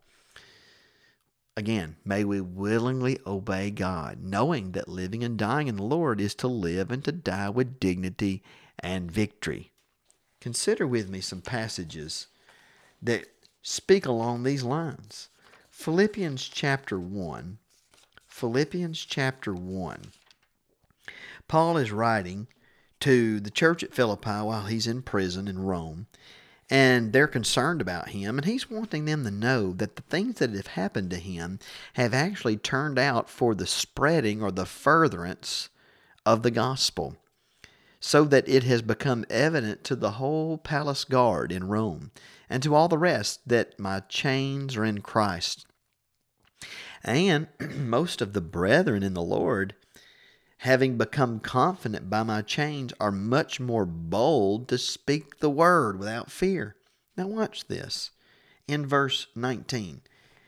Again, 1.57 1.97
may 2.05 2.23
we 2.23 2.41
willingly 2.41 3.19
obey 3.27 3.71
God, 3.71 4.23
knowing 4.23 4.73
that 4.73 4.89
living 4.89 5.25
and 5.25 5.39
dying 5.39 5.69
in 5.69 5.77
the 5.77 5.83
Lord 5.83 6.21
is 6.21 6.35
to 6.37 6.49
live 6.49 6.91
and 6.91 7.03
to 7.05 7.13
die 7.13 7.49
with 7.49 7.81
dignity 7.81 8.43
and 8.79 9.11
victory. 9.11 9.73
Consider 10.41 10.87
with 10.87 11.09
me 11.09 11.21
some 11.21 11.41
passages 11.41 12.27
that 13.01 13.27
speak 13.63 14.05
along 14.05 14.43
these 14.43 14.63
lines. 14.63 15.29
Philippians 15.71 16.47
chapter 16.47 17.01
1. 17.01 17.59
Philippians 18.27 19.05
chapter 19.05 19.55
1. 19.55 20.03
Paul 21.49 21.79
is 21.79 21.91
writing 21.91 22.49
to 23.01 23.41
the 23.41 23.51
church 23.51 23.83
at 23.83 23.95
Philippi 23.95 24.31
while 24.31 24.67
he's 24.67 24.87
in 24.87 25.03
prison 25.03 25.49
in 25.49 25.59
Rome. 25.59 26.07
And 26.69 27.13
they're 27.13 27.29
concerned 27.29 27.81
about 27.81 28.09
him, 28.09 28.39
and 28.39 28.45
he's 28.45 28.69
wanting 28.69 29.05
them 29.05 29.23
to 29.25 29.31
know 29.31 29.73
that 29.75 29.95
the 29.95 30.03
things 30.03 30.37
that 30.37 30.51
have 30.51 30.67
happened 30.69 31.11
to 31.11 31.19
him 31.19 31.61
have 31.93 32.13
actually 32.13 32.57
turned 32.57 32.99
out 32.99 33.31
for 33.31 33.55
the 33.55 33.67
spreading 33.67 34.43
or 34.43 34.51
the 34.51 34.67
furtherance 34.67 35.69
of 36.25 36.43
the 36.43 36.51
gospel, 36.51 37.17
so 38.01 38.25
that 38.25 38.49
it 38.49 38.65
has 38.65 38.83
become 38.83 39.25
evident 39.31 39.85
to 39.85 39.95
the 39.95 40.13
whole 40.13 40.59
palace 40.59 41.05
guard 41.05 41.53
in 41.53 41.69
Rome 41.69 42.11
and 42.51 42.63
to 42.63 42.75
all 42.75 42.89
the 42.89 42.99
rest 42.99 43.49
that 43.49 43.79
my 43.79 44.01
chains 44.01 44.77
are 44.77 44.85
in 44.85 45.01
Christ. 45.01 45.67
And 47.05 47.49
most 47.77 48.21
of 48.21 48.33
the 48.33 48.41
brethren 48.41 49.03
in 49.03 49.15
the 49.15 49.23
Lord 49.23 49.75
having 50.59 50.97
become 50.97 51.41
confident 51.41 52.09
by 52.09 52.23
my 52.23 52.43
change, 52.43 52.93
are 52.99 53.13
much 53.13 53.61
more 53.61 53.85
bold 53.85 54.69
to 54.69 54.79
speak 54.79 55.39
the 55.39 55.51
word 55.51 55.99
without 55.99 56.31
fear. 56.31 56.77
Now, 57.17 57.27
watch 57.27 57.69
this. 57.69 58.11
In 58.67 58.87
verse 58.87 59.27
19, 59.35 60.01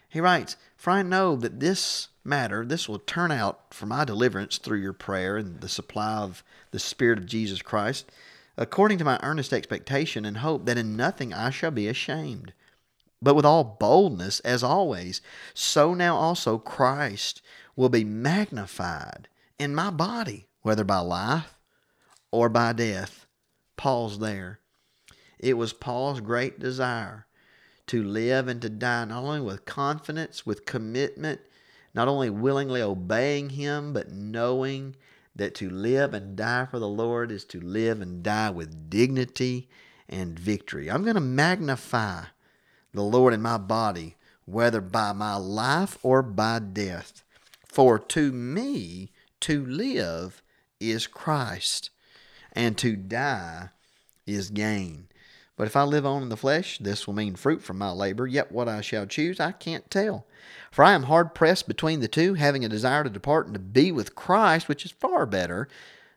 he 0.09 0.21
writes, 0.21 0.57
For 0.77 0.91
I 0.91 1.03
know 1.03 1.37
that 1.37 1.61
this 1.61 2.09
matter, 2.25 2.65
this 2.65 2.88
will 2.88 2.99
turn 2.99 3.31
out 3.31 3.73
for 3.73 3.87
my 3.87 4.05
deliverance 4.05 4.59
through 4.59 4.81
your 4.81 4.93
prayer 4.93 5.37
and 5.37 5.61
the 5.61 5.69
supply 5.69 6.15
of 6.17 6.43
the 6.71 6.79
Spirit 6.79 7.19
of 7.19 7.27
Jesus 7.27 7.62
Christ, 7.62 8.11
according 8.57 8.99
to 8.99 9.05
my 9.05 9.21
earnest 9.23 9.53
expectation 9.53 10.25
and 10.25 10.38
hope 10.38 10.67
that 10.67 10.79
in 10.79 10.97
nothing 10.97 11.33
I 11.33 11.50
shall 11.50 11.71
be 11.71 11.87
ashamed. 11.87 12.53
But 13.21 13.35
with 13.35 13.45
all 13.45 13.65
boldness, 13.65 14.41
as 14.41 14.62
always, 14.62 15.21
so 15.55 15.95
now 15.95 16.17
also 16.17 16.59
Christ 16.59 17.43
will 17.77 17.88
be 17.88 18.05
magnified 18.05 19.29
in 19.59 19.75
my 19.75 19.91
body, 19.91 20.47
whether 20.62 20.85
by 20.85 20.99
life 20.99 21.59
or 22.31 22.49
by 22.49 22.73
death. 22.73 23.27
Paul's 23.77 24.19
there. 24.19 24.61
It 25.38 25.57
was 25.57 25.73
Paul's 25.73 26.21
great 26.21 26.59
desire 26.59 27.27
to 27.87 28.03
live 28.03 28.49
and 28.49 28.61
to 28.62 28.69
die 28.69 29.05
not 29.05 29.23
only 29.23 29.41
with 29.41 29.65
confidence, 29.65 30.45
with 30.45 30.67
commitment, 30.67 31.41
not 31.95 32.09
only 32.09 32.29
willingly 32.29 32.83
obeying 32.83 33.50
Him, 33.50 33.93
but 33.93 34.12
knowing 34.12 34.97
that 35.35 35.55
to 35.55 35.71
live 35.71 36.12
and 36.12 36.37
die 36.37 36.67
for 36.67 36.79
the 36.79 36.88
Lord 36.88 37.31
is 37.31 37.45
to 37.47 37.61
live 37.61 38.00
and 38.00 38.23
die 38.23 38.50
with 38.50 38.91
dignity 38.91 39.69
and 40.09 40.38
victory. 40.38 40.91
I'm 40.91 41.03
going 41.03 41.15
to 41.15 41.21
magnify 41.21 42.25
the 42.93 43.03
Lord 43.03 43.33
in 43.33 43.41
my 43.41 43.59
body, 43.59 44.17
whether 44.45 44.81
by 44.81 45.12
my 45.12 45.37
life 45.37 45.99
or 46.03 46.23
by 46.23 46.59
death. 46.59 47.23
For 47.67 47.99
to 47.99 48.33
me, 48.33 49.12
to 49.40 49.64
live 49.64 50.42
is 50.80 51.07
Christ, 51.07 51.90
and 52.52 52.76
to 52.78 52.97
die 52.97 53.71
is 54.26 54.50
gain. 54.50 55.09
But 55.57 55.66
if 55.66 55.75
I 55.75 55.83
live 55.83 56.07
on 56.07 56.23
in 56.23 56.28
the 56.28 56.37
flesh, 56.37 56.78
this 56.78 57.07
will 57.07 57.14
mean 57.14 57.35
fruit 57.35 57.62
from 57.62 57.78
my 57.78 57.90
labor, 57.90 58.28
yet 58.28 58.52
what 58.52 58.68
I 58.68 58.80
shall 58.80 59.07
choose 59.07 59.40
I 59.40 59.50
can't 59.50 59.90
tell. 59.90 60.25
For 60.71 60.85
I 60.85 60.92
am 60.92 61.04
hard 61.04 61.35
pressed 61.35 61.66
between 61.66 61.99
the 61.99 62.07
two, 62.07 62.35
having 62.35 62.64
a 62.64 62.68
desire 62.68 63.02
to 63.02 63.11
depart 63.11 63.47
and 63.47 63.54
to 63.54 63.61
be 63.61 63.90
with 63.90 64.14
Christ, 64.14 64.68
which 64.68 64.85
is 64.85 64.92
far 64.92 65.26
better. 65.26 65.68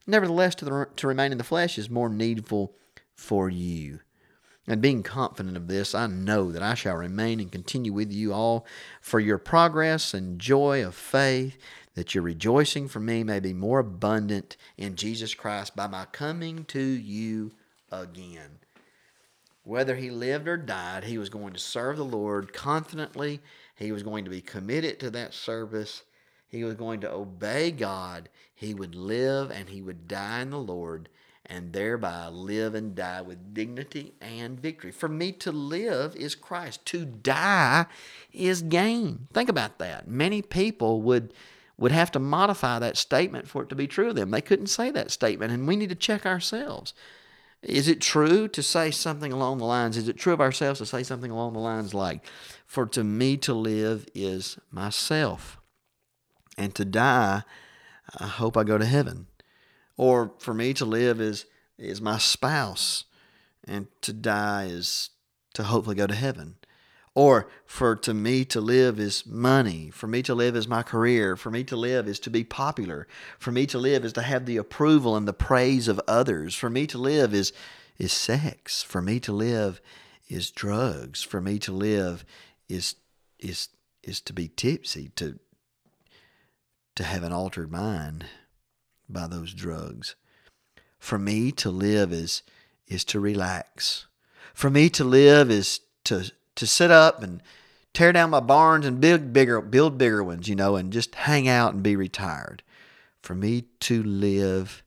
Nevertheless, 0.06 0.54
to, 0.56 0.66
the, 0.66 0.88
to 0.96 1.08
remain 1.08 1.32
in 1.32 1.40
the 1.40 1.44
flesh 1.44 1.80
is 1.80 1.90
more 1.90 2.10
needful 2.10 2.76
for 3.16 3.50
you. 3.50 4.02
And 4.68 4.80
being 4.80 5.02
confident 5.02 5.58
of 5.58 5.68
this, 5.68 5.96
I 5.96 6.06
know 6.06 6.52
that 6.52 6.62
I 6.62 6.76
shall 6.76 6.96
remain 6.96 7.40
and 7.40 7.52
continue 7.52 7.94
with 7.94 8.12
you 8.12 8.32
all 8.32 8.66
for 9.02 9.20
your 9.20 9.40
progress 9.40 10.14
and 10.14 10.40
joy 10.40 10.86
of 10.86 10.94
faith, 10.94 11.58
that 11.96 12.16
your 12.16 12.24
rejoicing 12.24 12.88
for 12.88 13.00
me 13.00 13.24
may 13.24 13.40
be 13.40 13.54
more 13.54 13.80
abundant 13.80 14.58
in 14.78 14.96
Jesus 14.96 15.34
Christ 15.34 15.76
by 15.76 15.88
my 15.88 16.06
coming 16.06 16.66
to 16.66 16.82
you 16.82 17.52
again. 17.92 18.60
Whether 19.64 19.96
he 19.96 20.10
lived 20.10 20.48
or 20.48 20.58
died, 20.58 21.04
he 21.04 21.18
was 21.18 21.30
going 21.30 21.54
to 21.54 21.60
serve 21.60 21.98
the 21.98 22.06
Lord 22.06 22.54
confidently. 22.54 23.42
He 23.76 23.92
was 23.92 24.04
going 24.04 24.26
to 24.26 24.32
be 24.32 24.42
committed 24.42 25.00
to 25.00 25.12
that 25.12 25.34
service. 25.34 26.04
He 26.48 26.64
was 26.64 26.74
going 26.74 27.02
to 27.02 27.12
obey 27.12 27.72
God. 27.72 28.30
He 28.54 28.74
would 28.74 28.96
live 28.96 29.52
and 29.52 29.70
he 29.70 29.82
would 29.82 30.08
die 30.08 30.42
in 30.42 30.50
the 30.50 30.58
Lord 30.58 31.10
and 31.46 31.74
thereby 31.74 32.28
live 32.28 32.74
and 32.74 32.96
die 32.96 33.22
with 33.22 33.54
dignity 33.54 34.14
and 34.22 34.60
victory. 34.60 34.92
For 34.92 35.10
me 35.10 35.32
to 35.34 35.52
live 35.52 36.16
is 36.16 36.34
Christ, 36.34 36.86
to 36.88 37.06
die 37.06 37.86
is 38.32 38.62
gain. 38.62 39.28
Think 39.34 39.50
about 39.50 39.78
that. 39.80 40.08
Many 40.08 40.42
people 40.42 41.02
would 41.02 41.34
would 41.82 41.92
have 41.92 42.12
to 42.12 42.20
modify 42.20 42.78
that 42.78 42.96
statement 42.96 43.48
for 43.48 43.64
it 43.64 43.70
to 43.70 43.76
be 43.76 43.88
true 43.88 44.10
of 44.10 44.16
them. 44.16 44.30
They 44.30 44.40
couldn't 44.40 44.68
say 44.68 44.92
that 44.92 45.10
statement, 45.10 45.52
and 45.52 45.68
we 45.68 45.76
need 45.76 45.90
to 45.90 45.96
check 45.96 46.28
ourselves. 46.28 46.94
Is 47.64 47.88
it 47.88 48.00
true 48.00 48.48
to 48.50 48.62
say 48.62 48.92
something 48.92 49.34
along 49.34 49.58
the 49.58 49.66
lines? 49.66 49.98
Is 49.98 50.08
it 50.08 50.16
true 50.16 50.32
of 50.32 50.40
ourselves 50.40 50.78
to 50.78 50.86
say 50.86 51.02
something 51.02 51.32
along 51.32 51.54
the 51.54 51.60
lines 51.60 51.96
like, 51.96 52.24
For 52.68 52.86
to 52.86 53.04
me 53.04 53.36
to 53.38 53.56
live 53.56 54.08
is 54.14 54.60
myself, 54.70 55.60
and 56.56 56.76
to 56.76 56.86
die, 56.86 57.42
I 58.16 58.28
hope 58.28 58.56
I 58.56 58.64
go 58.64 58.78
to 58.78 58.86
heaven. 58.86 59.26
Or 59.98 60.34
for 60.38 60.54
me 60.54 60.76
to 60.76 60.86
live 60.86 61.20
is, 61.20 61.46
is 61.80 62.00
my 62.00 62.20
spouse, 62.20 63.06
and 63.68 63.88
to 64.04 64.14
die 64.14 64.66
is 64.66 65.10
to 65.56 65.64
hopefully 65.64 65.96
go 65.96 66.06
to 66.06 66.14
heaven. 66.14 66.58
Or 67.14 67.50
for 67.66 67.96
to 67.98 68.14
me 68.14 68.46
to 68.46 68.62
live 68.62 69.00
is 69.00 69.26
money. 69.26 69.90
For 69.90 70.08
me 70.08 70.22
to 70.24 70.34
live 70.34 70.56
is 70.56 70.68
my 70.68 70.82
career. 70.82 71.36
For 71.36 71.52
me 71.52 71.64
to 71.66 71.76
live 71.76 72.08
is 72.08 72.20
to 72.22 72.30
be 72.30 72.46
popular. 72.46 73.06
For 73.38 73.52
me 73.52 73.66
to 73.68 73.78
live 73.78 74.06
is 74.06 74.14
to 74.14 74.22
have 74.22 74.46
the 74.46 74.58
approval 74.58 75.18
and 75.18 75.28
the 75.28 75.34
praise 75.34 75.90
of 75.90 76.00
others. 76.08 76.56
For 76.56 76.70
me 76.70 76.88
to 76.88 76.98
live 76.98 77.34
is 77.34 77.52
is 77.98 78.14
sex. 78.14 78.82
For 78.82 79.02
me 79.02 79.20
to 79.20 79.34
live 79.34 79.82
is 80.30 80.52
drugs. 80.52 81.22
For 81.22 81.42
me 81.42 81.60
to 81.60 81.74
live 81.74 82.24
is 82.70 82.96
is 83.40 83.68
is 84.04 84.22
to 84.22 84.34
be 84.34 84.48
tipsy, 84.48 85.10
to 85.18 85.38
to 86.96 87.04
have 87.04 87.24
an 87.24 87.34
altered 87.34 87.72
mind 87.72 88.26
by 89.10 89.28
those 89.28 89.54
drugs. 89.54 90.16
For 90.98 91.20
me 91.20 91.52
to 91.54 91.70
live 91.70 92.14
is 92.14 92.42
is 92.88 93.04
to 93.06 93.20
relax. 93.20 94.08
For 94.54 94.70
me 94.70 94.90
to 94.92 95.04
live 95.04 95.52
is 95.52 95.82
to 96.06 96.32
to 96.56 96.68
sit 96.68 96.92
up 96.92 97.22
and 97.24 97.42
tear 97.94 98.12
down 98.12 98.30
my 98.30 98.40
barns 98.40 98.86
and 98.86 99.02
build 99.02 99.34
bigger 99.34 99.62
build 99.62 99.98
bigger 99.98 100.24
ones, 100.24 100.48
you 100.48 100.56
know, 100.56 100.76
and 100.76 100.94
just 100.94 101.16
hang 101.16 101.48
out 101.48 101.74
and 101.74 101.84
be 101.84 101.96
retired. 101.96 102.64
For 103.22 103.36
me 103.36 103.66
to 103.82 104.02
live 104.04 104.84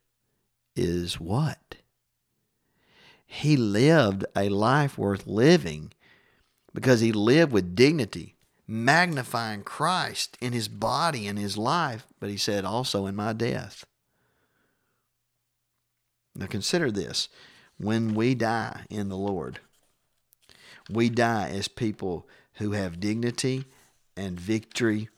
is 0.75 1.21
what? 1.21 1.77
He 3.27 3.57
lived 3.57 4.25
a 4.37 4.49
life 4.49 4.97
worth 4.97 5.27
living 5.27 5.93
because 6.73 7.01
he 7.01 7.13
lived 7.13 7.53
with 7.53 7.77
dignity, 7.77 8.37
magnifying 8.67 9.63
Christ 9.63 10.37
in 10.41 10.53
his 10.53 10.69
body 10.69 11.27
and 11.27 11.39
his 11.39 11.57
life, 11.57 12.07
but 12.21 12.31
he 12.31 12.37
said 12.37 12.65
also 12.65 13.07
in 13.07 13.17
my 13.17 13.33
death. 13.33 13.85
Now 16.35 16.47
consider 16.47 16.91
this 16.91 17.29
when 17.77 18.15
we 18.15 18.35
die 18.35 18.87
in 18.91 19.09
the 19.09 19.17
Lord, 19.17 19.61
we 20.91 21.09
die 21.09 21.49
as 21.49 21.69
people 21.69 22.29
who 22.55 22.73
have 22.73 23.01
dignity 23.01 23.65
and 24.17 24.39
victory, 24.39 25.09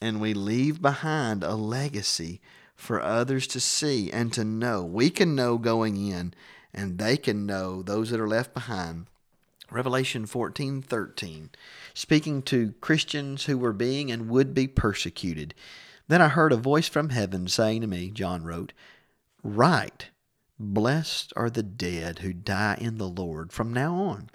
and 0.00 0.20
we 0.20 0.34
leave 0.34 0.82
behind 0.82 1.44
a 1.44 1.54
legacy 1.54 2.40
for 2.74 3.00
others 3.00 3.46
to 3.46 3.60
see 3.60 4.10
and 4.10 4.32
to 4.32 4.44
know. 4.44 4.82
We 4.82 5.10
can 5.10 5.34
know 5.34 5.58
going 5.58 5.96
in, 5.96 6.34
and 6.74 6.98
they 6.98 7.16
can 7.16 7.46
know, 7.46 7.82
those 7.82 8.10
that 8.10 8.20
are 8.20 8.28
left 8.28 8.54
behind. 8.54 9.06
Revelation 9.70 10.26
14 10.26 10.82
13, 10.82 11.50
speaking 11.94 12.42
to 12.42 12.74
Christians 12.80 13.44
who 13.44 13.56
were 13.56 13.72
being 13.72 14.10
and 14.10 14.28
would 14.28 14.52
be 14.52 14.66
persecuted. 14.66 15.54
Then 16.08 16.20
I 16.20 16.28
heard 16.28 16.52
a 16.52 16.56
voice 16.56 16.88
from 16.88 17.08
heaven 17.08 17.48
saying 17.48 17.80
to 17.80 17.86
me, 17.86 18.10
John 18.10 18.44
wrote, 18.44 18.72
Write, 19.42 20.10
blessed 20.58 21.32
are 21.36 21.48
the 21.48 21.62
dead 21.62 22.18
who 22.18 22.32
die 22.32 22.76
in 22.80 22.98
the 22.98 23.08
Lord 23.08 23.52
from 23.52 23.72
now 23.72 23.94
on. 23.94 24.28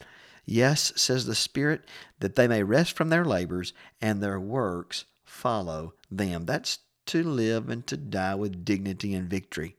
Yes, 0.50 0.94
says 0.96 1.26
the 1.26 1.36
Spirit, 1.36 1.84
that 2.20 2.36
they 2.36 2.48
may 2.48 2.64
rest 2.64 2.94
from 2.94 3.10
their 3.10 3.26
labors 3.26 3.74
and 4.02 4.24
their 4.24 4.40
works 4.40 5.04
follow 5.26 5.94
them. 6.10 6.46
That's 6.46 6.80
to 7.08 7.22
live 7.22 7.70
and 7.70 7.86
to 7.88 7.98
die 7.98 8.36
with 8.36 8.64
dignity 8.64 9.14
and 9.14 9.30
victory. 9.30 9.76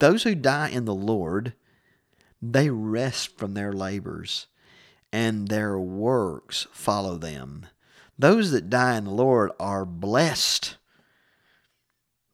Those 0.00 0.24
who 0.24 0.34
die 0.34 0.70
in 0.70 0.86
the 0.86 0.94
Lord, 0.94 1.54
they 2.42 2.68
rest 2.68 3.38
from 3.38 3.54
their 3.54 3.72
labors 3.72 4.48
and 5.12 5.46
their 5.46 5.78
works 5.78 6.66
follow 6.72 7.16
them. 7.16 7.66
Those 8.18 8.50
that 8.50 8.70
die 8.70 8.96
in 8.96 9.04
the 9.04 9.10
Lord 9.10 9.52
are 9.60 9.84
blessed. 9.84 10.76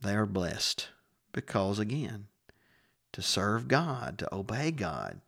They 0.01 0.15
are 0.15 0.27
blessed 0.27 0.89
because, 1.33 1.79
again, 1.79 2.29
to 3.13 3.21
serve 3.21 3.69
God, 3.69 4.19
to 4.19 4.35
obey 4.35 4.71
God, 4.71 5.21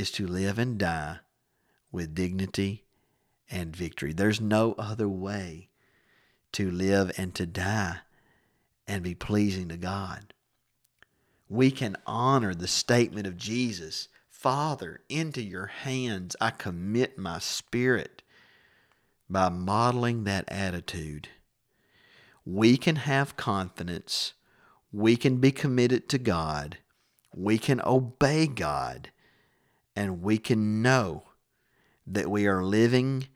is 0.00 0.10
to 0.12 0.26
live 0.26 0.58
and 0.58 0.78
die 0.78 1.18
with 1.92 2.14
dignity 2.14 2.84
and 3.50 3.76
victory. 3.76 4.12
There's 4.12 4.40
no 4.40 4.74
other 4.78 5.08
way 5.08 5.68
to 6.52 6.70
live 6.70 7.12
and 7.16 7.34
to 7.34 7.46
die 7.46 7.98
and 8.88 9.02
be 9.02 9.14
pleasing 9.14 9.68
to 9.68 9.76
God. 9.76 10.32
We 11.48 11.70
can 11.70 11.96
honor 12.06 12.54
the 12.54 12.68
statement 12.68 13.26
of 13.26 13.36
Jesus 13.36 14.08
Father, 14.40 15.02
into 15.10 15.42
your 15.42 15.66
hands 15.66 16.34
I 16.40 16.48
commit 16.48 17.18
my 17.18 17.38
spirit 17.40 18.22
by 19.28 19.50
modeling 19.50 20.24
that 20.24 20.46
attitude. 20.48 21.28
We 22.46 22.78
can 22.78 22.96
have 22.96 23.36
confidence. 23.36 24.32
We 24.90 25.18
can 25.18 25.36
be 25.40 25.52
committed 25.52 26.08
to 26.08 26.18
God. 26.18 26.78
We 27.36 27.58
can 27.58 27.82
obey 27.84 28.46
God 28.46 29.10
and 29.96 30.22
we 30.22 30.38
can 30.38 30.82
know 30.82 31.24
that 32.06 32.30
we 32.30 32.46
are 32.46 32.64
living 32.64 33.28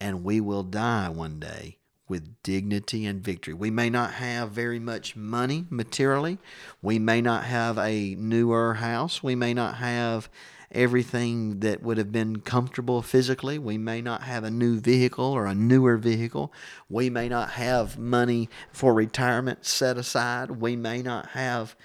and 0.00 0.24
we 0.24 0.40
will 0.40 0.62
die 0.62 1.08
one 1.08 1.38
day 1.38 1.78
with 2.08 2.42
dignity 2.42 3.06
and 3.06 3.22
victory. 3.22 3.54
We 3.54 3.70
may 3.70 3.88
not 3.88 4.14
have 4.14 4.50
very 4.50 4.80
much 4.80 5.14
money 5.14 5.66
materially. 5.70 6.38
We 6.82 6.98
may 6.98 7.20
not 7.20 7.44
have 7.44 7.78
a 7.78 8.16
newer 8.16 8.74
house. 8.74 9.22
We 9.22 9.36
may 9.36 9.54
not 9.54 9.76
have 9.76 10.28
everything 10.72 11.60
that 11.60 11.82
would 11.82 11.98
have 11.98 12.12
been 12.12 12.40
comfortable 12.40 13.02
physically. 13.02 13.58
We 13.58 13.78
may 13.78 14.02
not 14.02 14.22
have 14.22 14.44
a 14.44 14.50
new 14.50 14.78
vehicle 14.78 15.24
or 15.24 15.46
a 15.46 15.54
newer 15.54 15.96
vehicle. 15.96 16.52
We 16.88 17.10
may 17.10 17.28
not 17.28 17.50
have 17.50 17.98
money 17.98 18.48
for 18.72 18.92
retirement 18.94 19.64
set 19.64 19.96
aside. 19.96 20.50
We 20.50 20.76
may 20.76 21.02
not 21.02 21.30
have 21.30 21.76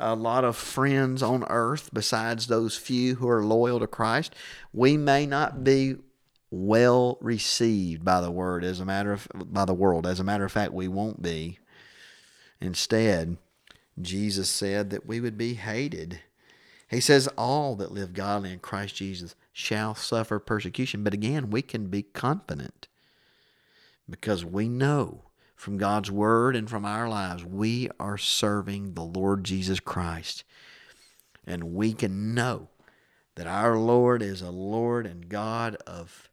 a 0.00 0.14
lot 0.14 0.44
of 0.44 0.56
friends 0.56 1.22
on 1.22 1.44
earth 1.48 1.90
besides 1.92 2.46
those 2.46 2.76
few 2.76 3.16
who 3.16 3.28
are 3.28 3.44
loyal 3.44 3.80
to 3.80 3.86
Christ, 3.86 4.34
we 4.72 4.96
may 4.96 5.26
not 5.26 5.62
be 5.62 5.96
well 6.50 7.16
received 7.20 8.04
by 8.04 8.20
the 8.20 8.30
word 8.30 8.64
as 8.64 8.80
a 8.80 8.84
matter 8.84 9.12
of 9.12 9.28
by 9.34 9.64
the 9.64 9.74
world. 9.74 10.06
As 10.06 10.18
a 10.18 10.24
matter 10.24 10.44
of 10.44 10.52
fact, 10.52 10.72
we 10.72 10.88
won't 10.88 11.22
be. 11.22 11.58
Instead, 12.60 13.36
Jesus 14.00 14.48
said 14.48 14.90
that 14.90 15.06
we 15.06 15.20
would 15.20 15.38
be 15.38 15.54
hated. 15.54 16.20
He 16.88 17.00
says 17.00 17.28
all 17.38 17.76
that 17.76 17.92
live 17.92 18.12
godly 18.12 18.52
in 18.52 18.58
Christ 18.58 18.96
Jesus 18.96 19.36
shall 19.52 19.94
suffer 19.94 20.38
persecution. 20.38 21.04
But 21.04 21.14
again, 21.14 21.50
we 21.50 21.62
can 21.62 21.86
be 21.86 22.02
confident 22.02 22.88
because 24.08 24.44
we 24.44 24.68
know 24.68 25.29
from 25.60 25.76
God's 25.76 26.10
Word 26.10 26.56
and 26.56 26.70
from 26.70 26.86
our 26.86 27.06
lives, 27.06 27.44
we 27.44 27.90
are 28.00 28.16
serving 28.16 28.94
the 28.94 29.04
Lord 29.04 29.44
Jesus 29.44 29.78
Christ. 29.78 30.42
And 31.46 31.74
we 31.74 31.92
can 31.92 32.34
know 32.34 32.68
that 33.34 33.46
our 33.46 33.76
Lord 33.76 34.22
is 34.22 34.40
a 34.40 34.50
Lord 34.50 35.06
and 35.06 35.28
God 35.28 35.76
of 35.86 36.30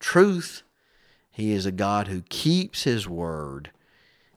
truth. 0.00 0.62
He 1.30 1.52
is 1.52 1.66
a 1.66 1.70
God 1.70 2.08
who 2.08 2.22
keeps 2.30 2.84
His 2.84 3.06
Word, 3.06 3.72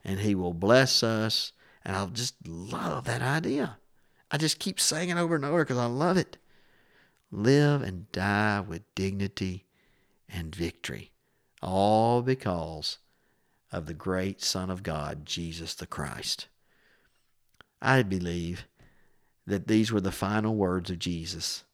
and 0.04 0.20
He 0.20 0.36
will 0.36 0.54
bless 0.54 1.02
us. 1.02 1.54
And 1.86 1.96
I 1.96 2.06
just 2.08 2.36
love 2.46 3.06
that 3.06 3.22
idea. 3.22 3.78
I 4.30 4.38
just 4.38 4.60
keep 4.60 4.82
saying 4.82 5.12
it 5.12 5.18
over 5.18 5.38
and 5.38 5.46
over 5.46 5.64
because 5.64 5.78
I 5.78 5.86
love 5.86 6.18
it. 6.18 6.38
Live 7.32 7.82
and 7.82 8.12
die 8.12 8.60
with 8.60 8.84
dignity 8.96 9.64
and 10.28 10.54
victory, 10.54 11.12
all 11.62 12.22
because 12.22 12.98
of 13.76 13.88
the 13.88 13.94
great 13.94 14.42
Son 14.42 14.70
of 14.70 14.84
God, 14.84 15.26
Jesus 15.26 15.76
the 15.76 15.86
Christ. 15.86 16.48
I 17.82 18.04
believe 18.04 18.68
that 19.46 19.68
these 19.68 19.92
were 19.92 20.00
the 20.00 20.14
final 20.14 20.56
words 20.56 20.90
of 20.90 20.98
Jesus. 20.98 21.66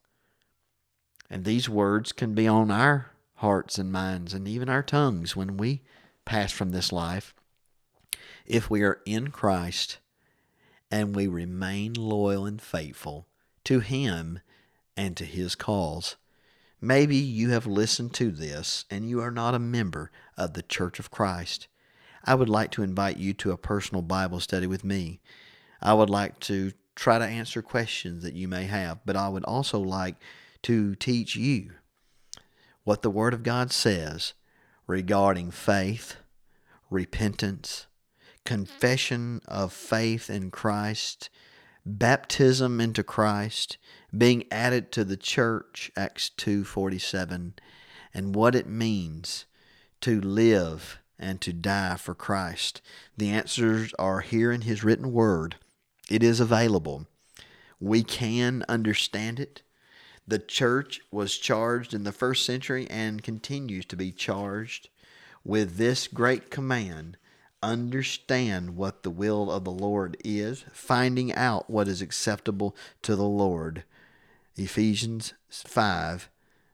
And 1.29 1.45
these 1.45 1.69
words 1.69 2.11
can 2.11 2.33
be 2.33 2.47
on 2.47 2.71
our 2.71 3.11
hearts 3.35 3.77
and 3.77 3.91
minds 3.91 4.33
and 4.33 4.47
even 4.47 4.67
our 4.67 4.81
tongues 4.81 5.35
when 5.35 5.57
we 5.57 5.83
pass 6.25 6.51
from 6.51 6.71
this 6.71 6.91
life. 6.91 7.35
If 8.47 8.67
we 8.67 8.81
are 8.81 9.01
in 9.05 9.27
Christ 9.27 9.99
and 10.89 11.15
we 11.15 11.27
remain 11.27 11.93
loyal 11.93 12.47
and 12.47 12.59
faithful 12.59 13.27
to 13.65 13.79
Him 13.79 14.39
and 14.97 15.15
to 15.17 15.23
His 15.23 15.53
cause. 15.53 16.15
Maybe 16.81 17.15
you 17.15 17.51
have 17.51 17.67
listened 17.67 18.15
to 18.15 18.31
this 18.31 18.85
and 18.89 19.07
you 19.07 19.21
are 19.21 19.29
not 19.29 19.53
a 19.53 19.59
member 19.59 20.09
of 20.35 20.53
the 20.53 20.63
Church 20.63 20.97
of 20.97 21.11
Christ. 21.11 21.67
I 22.23 22.35
would 22.35 22.49
like 22.49 22.71
to 22.71 22.83
invite 22.83 23.17
you 23.17 23.33
to 23.35 23.51
a 23.51 23.57
personal 23.57 24.01
Bible 24.01 24.39
study 24.39 24.67
with 24.67 24.83
me. 24.83 25.21
I 25.81 25.93
would 25.93 26.09
like 26.09 26.39
to 26.41 26.71
try 26.95 27.17
to 27.17 27.25
answer 27.25 27.61
questions 27.61 28.23
that 28.23 28.35
you 28.35 28.47
may 28.47 28.65
have, 28.65 28.99
but 29.05 29.15
I 29.15 29.29
would 29.29 29.43
also 29.45 29.79
like 29.79 30.17
to 30.63 30.95
teach 30.95 31.35
you 31.35 31.71
what 32.83 33.01
the 33.01 33.09
Word 33.09 33.33
of 33.33 33.43
God 33.43 33.71
says 33.71 34.33
regarding 34.85 35.51
faith, 35.51 36.17
repentance, 36.89 37.87
confession 38.45 39.41
of 39.47 39.73
faith 39.73 40.29
in 40.29 40.51
Christ, 40.51 41.29
baptism 41.85 42.79
into 42.79 43.03
Christ, 43.03 43.77
being 44.15 44.43
added 44.51 44.91
to 44.91 45.03
the 45.03 45.17
church, 45.17 45.91
Acts 45.95 46.29
2:47, 46.37 47.53
and 48.13 48.35
what 48.35 48.55
it 48.55 48.67
means 48.67 49.45
to 50.01 50.19
live 50.19 51.00
and 51.21 51.39
to 51.41 51.53
die 51.53 51.95
for 51.95 52.13
Christ. 52.13 52.81
The 53.15 53.29
answers 53.29 53.93
are 53.99 54.21
here 54.21 54.51
in 54.51 54.61
his 54.61 54.83
written 54.83 55.13
word. 55.13 55.55
It 56.09 56.23
is 56.23 56.39
available. 56.39 57.05
We 57.79 58.03
can 58.03 58.65
understand 58.67 59.39
it. 59.39 59.61
The 60.27 60.39
church 60.39 61.01
was 61.11 61.37
charged 61.37 61.93
in 61.93 62.03
the 62.03 62.11
first 62.11 62.45
century 62.45 62.87
and 62.89 63.23
continues 63.23 63.85
to 63.85 63.95
be 63.95 64.11
charged 64.11 64.89
with 65.43 65.77
this 65.77 66.07
great 66.07 66.51
command 66.51 67.17
understand 67.63 68.75
what 68.75 69.03
the 69.03 69.09
will 69.09 69.51
of 69.51 69.63
the 69.63 69.71
Lord 69.71 70.17
is, 70.23 70.65
finding 70.73 71.33
out 71.33 71.69
what 71.69 71.87
is 71.87 72.01
acceptable 72.01 72.75
to 73.03 73.15
the 73.15 73.23
Lord. 73.23 73.83
Ephesians 74.55 75.33
5, 75.49 76.29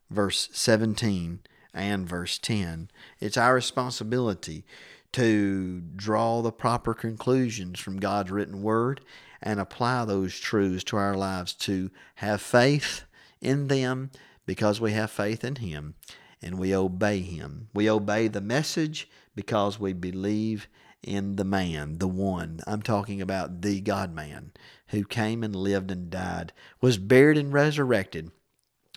verse 0.10 0.50
17 0.54 1.40
and 1.78 2.08
verse 2.08 2.38
10. 2.38 2.90
It's 3.20 3.38
our 3.38 3.54
responsibility 3.54 4.66
to 5.14 5.82
draw 5.96 6.42
the 6.42 6.52
proper 6.52 6.94
conclusions 6.94 7.80
from 7.80 8.00
God's 8.00 8.32
written 8.32 8.62
word 8.62 9.02
and 9.42 9.60
apply 9.60 10.06
those 10.06 10.38
truths 10.38 10.84
to 10.86 10.98
our 10.98 11.16
lives 11.16 11.54
to 11.54 11.90
have 12.16 12.42
faith 12.42 13.04
in 13.40 13.68
them 13.68 14.12
because 14.46 14.82
we 14.82 14.92
have 14.94 15.12
faith 15.12 15.44
in 15.44 15.56
Him 15.56 15.96
and 16.42 16.58
we 16.58 16.76
obey 16.76 17.22
Him. 17.22 17.70
We 17.74 17.90
obey 17.90 18.28
the 18.28 18.42
message 18.42 19.10
because 19.36 19.80
we 19.80 19.94
believe 19.94 20.68
in 21.04 21.36
the 21.36 21.44
man, 21.44 22.00
the 22.00 22.08
one. 22.08 22.60
I'm 22.66 22.82
talking 22.82 23.22
about 23.22 23.62
the 23.62 23.80
God 23.82 24.14
man 24.14 24.52
who 24.88 25.04
came 25.04 25.44
and 25.44 25.56
lived 25.56 25.92
and 25.92 26.10
died, 26.10 26.54
was 26.82 26.98
buried 26.98 27.38
and 27.38 27.54
resurrected 27.54 28.32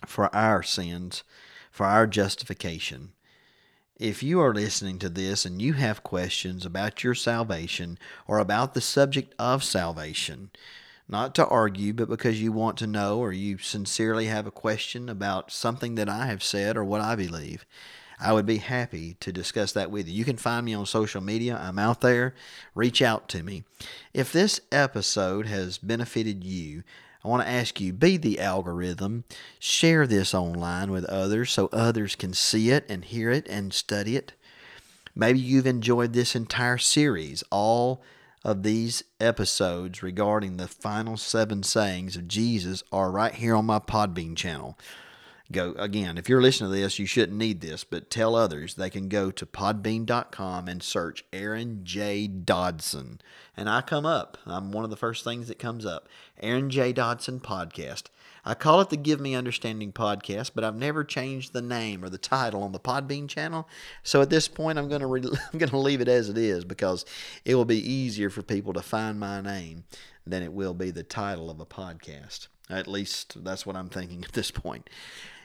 for 0.05 0.33
our 0.35 0.63
sins, 0.63 1.23
for 1.71 1.85
our 1.85 2.05
justification. 2.05 3.13
If 3.97 4.21
you 4.21 4.39
are 4.41 4.53
listening 4.53 4.99
to 4.99 5.09
this 5.09 5.45
and 5.45 5.61
you 5.61 5.73
have 5.73 6.03
questions 6.03 6.65
about 6.65 7.03
your 7.03 7.15
salvation 7.15 7.97
or 8.27 8.39
about 8.39 8.73
the 8.73 8.81
subject 8.81 9.33
of 9.39 9.63
salvation, 9.63 10.51
not 11.07 11.35
to 11.35 11.47
argue, 11.47 11.93
but 11.93 12.09
because 12.09 12.41
you 12.41 12.51
want 12.51 12.77
to 12.77 12.87
know 12.87 13.19
or 13.19 13.31
you 13.31 13.57
sincerely 13.57 14.25
have 14.25 14.47
a 14.47 14.51
question 14.51 15.09
about 15.09 15.51
something 15.51 15.95
that 15.95 16.09
I 16.09 16.25
have 16.27 16.43
said 16.43 16.77
or 16.77 16.83
what 16.83 17.01
I 17.01 17.15
believe, 17.15 17.65
I 18.19 18.33
would 18.33 18.45
be 18.45 18.57
happy 18.57 19.15
to 19.19 19.31
discuss 19.31 19.71
that 19.73 19.91
with 19.91 20.07
you. 20.07 20.13
You 20.13 20.25
can 20.25 20.37
find 20.37 20.65
me 20.65 20.73
on 20.73 20.85
social 20.85 21.21
media. 21.21 21.59
I'm 21.61 21.79
out 21.79 22.01
there. 22.01 22.35
Reach 22.75 23.01
out 23.01 23.27
to 23.29 23.43
me. 23.43 23.63
If 24.13 24.31
this 24.31 24.61
episode 24.71 25.47
has 25.47 25.77
benefited 25.77 26.43
you, 26.43 26.83
I 27.23 27.27
want 27.27 27.43
to 27.43 27.49
ask 27.49 27.79
you 27.79 27.93
be 27.93 28.17
the 28.17 28.39
algorithm, 28.39 29.25
share 29.59 30.07
this 30.07 30.33
online 30.33 30.91
with 30.91 31.05
others 31.05 31.51
so 31.51 31.69
others 31.71 32.15
can 32.15 32.33
see 32.33 32.71
it 32.71 32.85
and 32.89 33.05
hear 33.05 33.29
it 33.29 33.47
and 33.47 33.73
study 33.73 34.15
it. 34.15 34.33
Maybe 35.13 35.39
you've 35.39 35.67
enjoyed 35.67 36.13
this 36.13 36.35
entire 36.35 36.77
series, 36.77 37.43
all 37.51 38.01
of 38.43 38.63
these 38.63 39.03
episodes 39.19 40.01
regarding 40.01 40.57
the 40.57 40.67
final 40.67 41.15
seven 41.17 41.61
sayings 41.63 42.15
of 42.15 42.27
Jesus 42.27 42.83
are 42.91 43.11
right 43.11 43.35
here 43.35 43.55
on 43.55 43.65
my 43.65 43.79
Podbean 43.79 44.35
channel 44.35 44.77
go 45.51 45.73
again 45.77 46.17
if 46.17 46.27
you're 46.27 46.41
listening 46.41 46.71
to 46.71 46.77
this 46.77 46.99
you 46.99 47.05
shouldn't 47.05 47.37
need 47.37 47.61
this 47.61 47.83
but 47.83 48.09
tell 48.09 48.35
others. 48.35 48.75
They 48.75 48.89
can 48.89 49.07
go 49.07 49.31
to 49.31 49.45
podbean.com 49.45 50.67
and 50.67 50.81
search 50.81 51.25
aaron 51.31 51.81
j. 51.83 52.27
Dodson. 52.27 53.21
And 53.55 53.69
i 53.69 53.81
come 53.81 54.05
up. 54.05 54.37
I'm 54.45 54.71
one 54.71 54.83
of 54.83 54.89
the 54.89 54.97
first 54.97 55.23
things 55.23 55.47
that 55.47 55.59
comes 55.59 55.85
up. 55.85 56.07
Aaron 56.41 56.69
j. 56.69 56.93
Dodson 56.93 57.39
podcast. 57.39 58.03
I 58.43 58.53
call 58.55 58.81
it 58.81 58.89
the 58.89 58.97
give 58.97 59.19
me 59.19 59.35
understanding 59.35 59.91
podcast 59.91 60.51
but 60.55 60.63
i've 60.63 60.75
never 60.75 61.03
changed 61.03 61.53
the 61.53 61.61
name 61.61 62.03
or 62.03 62.09
the 62.09 62.17
title 62.17 62.63
on 62.63 62.71
the 62.71 62.79
podbean 62.79 63.27
channel. 63.27 63.67
So 64.03 64.21
at 64.21 64.29
this 64.29 64.47
point 64.47 64.79
i'm 64.79 64.89
going 64.89 65.01
to 65.01 65.07
re- 65.07 65.21
i'm 65.53 65.59
going 65.59 65.69
to 65.69 65.77
leave 65.77 66.01
it 66.01 66.07
as 66.07 66.29
it 66.29 66.37
is 66.37 66.65
because 66.65 67.05
it 67.45 67.55
will 67.55 67.65
be 67.65 67.91
easier 67.91 68.29
for 68.29 68.41
people 68.41 68.73
to 68.73 68.81
find 68.81 69.19
my 69.19 69.41
name 69.41 69.83
than 70.25 70.43
it 70.43 70.53
will 70.53 70.73
be 70.73 70.91
the 70.91 71.03
title 71.03 71.49
of 71.49 71.59
a 71.59 71.65
podcast. 71.65 72.47
At 72.69 72.87
least 72.87 73.43
that's 73.43 73.65
what 73.65 73.75
i'm 73.75 73.89
thinking 73.89 74.23
at 74.23 74.31
this 74.31 74.51
point 74.51 74.89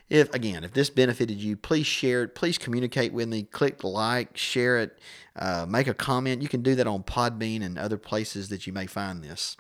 if 0.09 0.33
again, 0.35 0.64
if 0.64 0.73
this 0.73 0.90
benefited 0.90 1.38
you, 1.38 1.57
please 1.57 1.87
share 1.87 2.23
it. 2.23 2.35
Please 2.35 2.59
communicate 2.59 3.12
with 3.12 3.29
me. 3.29 3.42
Click 3.42 3.83
like, 3.83 4.37
share 4.37 4.79
it, 4.79 4.99
uh, 5.35 5.66
make 5.69 5.88
a 5.88 5.95
comment. 5.95 6.42
You 6.42 6.49
can 6.49 6.62
do 6.62 6.75
that 6.77 6.87
on 6.87 7.03
Podbean 7.03 7.62
and 7.62 7.79
other 7.79 7.99
places 7.99 8.49
that 8.51 8.66
you 8.66 8.73
may 8.73 8.87
find 8.87 9.23
this. 9.23 9.57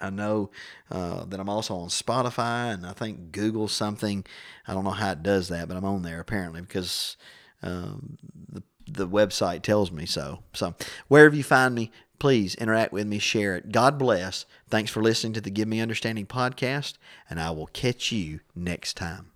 I 0.00 0.10
know 0.10 0.50
uh, 0.90 1.24
that 1.24 1.40
I'm 1.40 1.48
also 1.48 1.74
on 1.74 1.88
Spotify 1.88 2.72
and 2.72 2.86
I 2.86 2.92
think 2.92 3.32
Google 3.32 3.68
something. 3.68 4.24
I 4.66 4.74
don't 4.74 4.84
know 4.84 4.90
how 4.90 5.12
it 5.12 5.22
does 5.22 5.48
that, 5.48 5.66
but 5.66 5.76
I'm 5.76 5.84
on 5.84 6.02
there 6.02 6.20
apparently 6.20 6.60
because 6.60 7.16
um, 7.62 8.18
the 8.48 8.62
the 8.90 9.08
website 9.08 9.62
tells 9.62 9.92
me 9.92 10.06
so. 10.06 10.42
So 10.54 10.74
wherever 11.08 11.34
you 11.34 11.44
find 11.44 11.74
me, 11.74 11.90
please 12.18 12.54
interact 12.54 12.92
with 12.92 13.06
me, 13.06 13.18
share 13.18 13.56
it. 13.56 13.70
God 13.70 13.98
bless. 13.98 14.46
Thanks 14.68 14.90
for 14.90 15.02
listening 15.02 15.34
to 15.34 15.40
the 15.40 15.50
Give 15.50 15.68
Me 15.68 15.80
Understanding 15.80 16.26
podcast, 16.26 16.94
and 17.28 17.40
I 17.40 17.50
will 17.50 17.66
catch 17.66 18.12
you 18.12 18.40
next 18.54 18.96
time. 18.96 19.32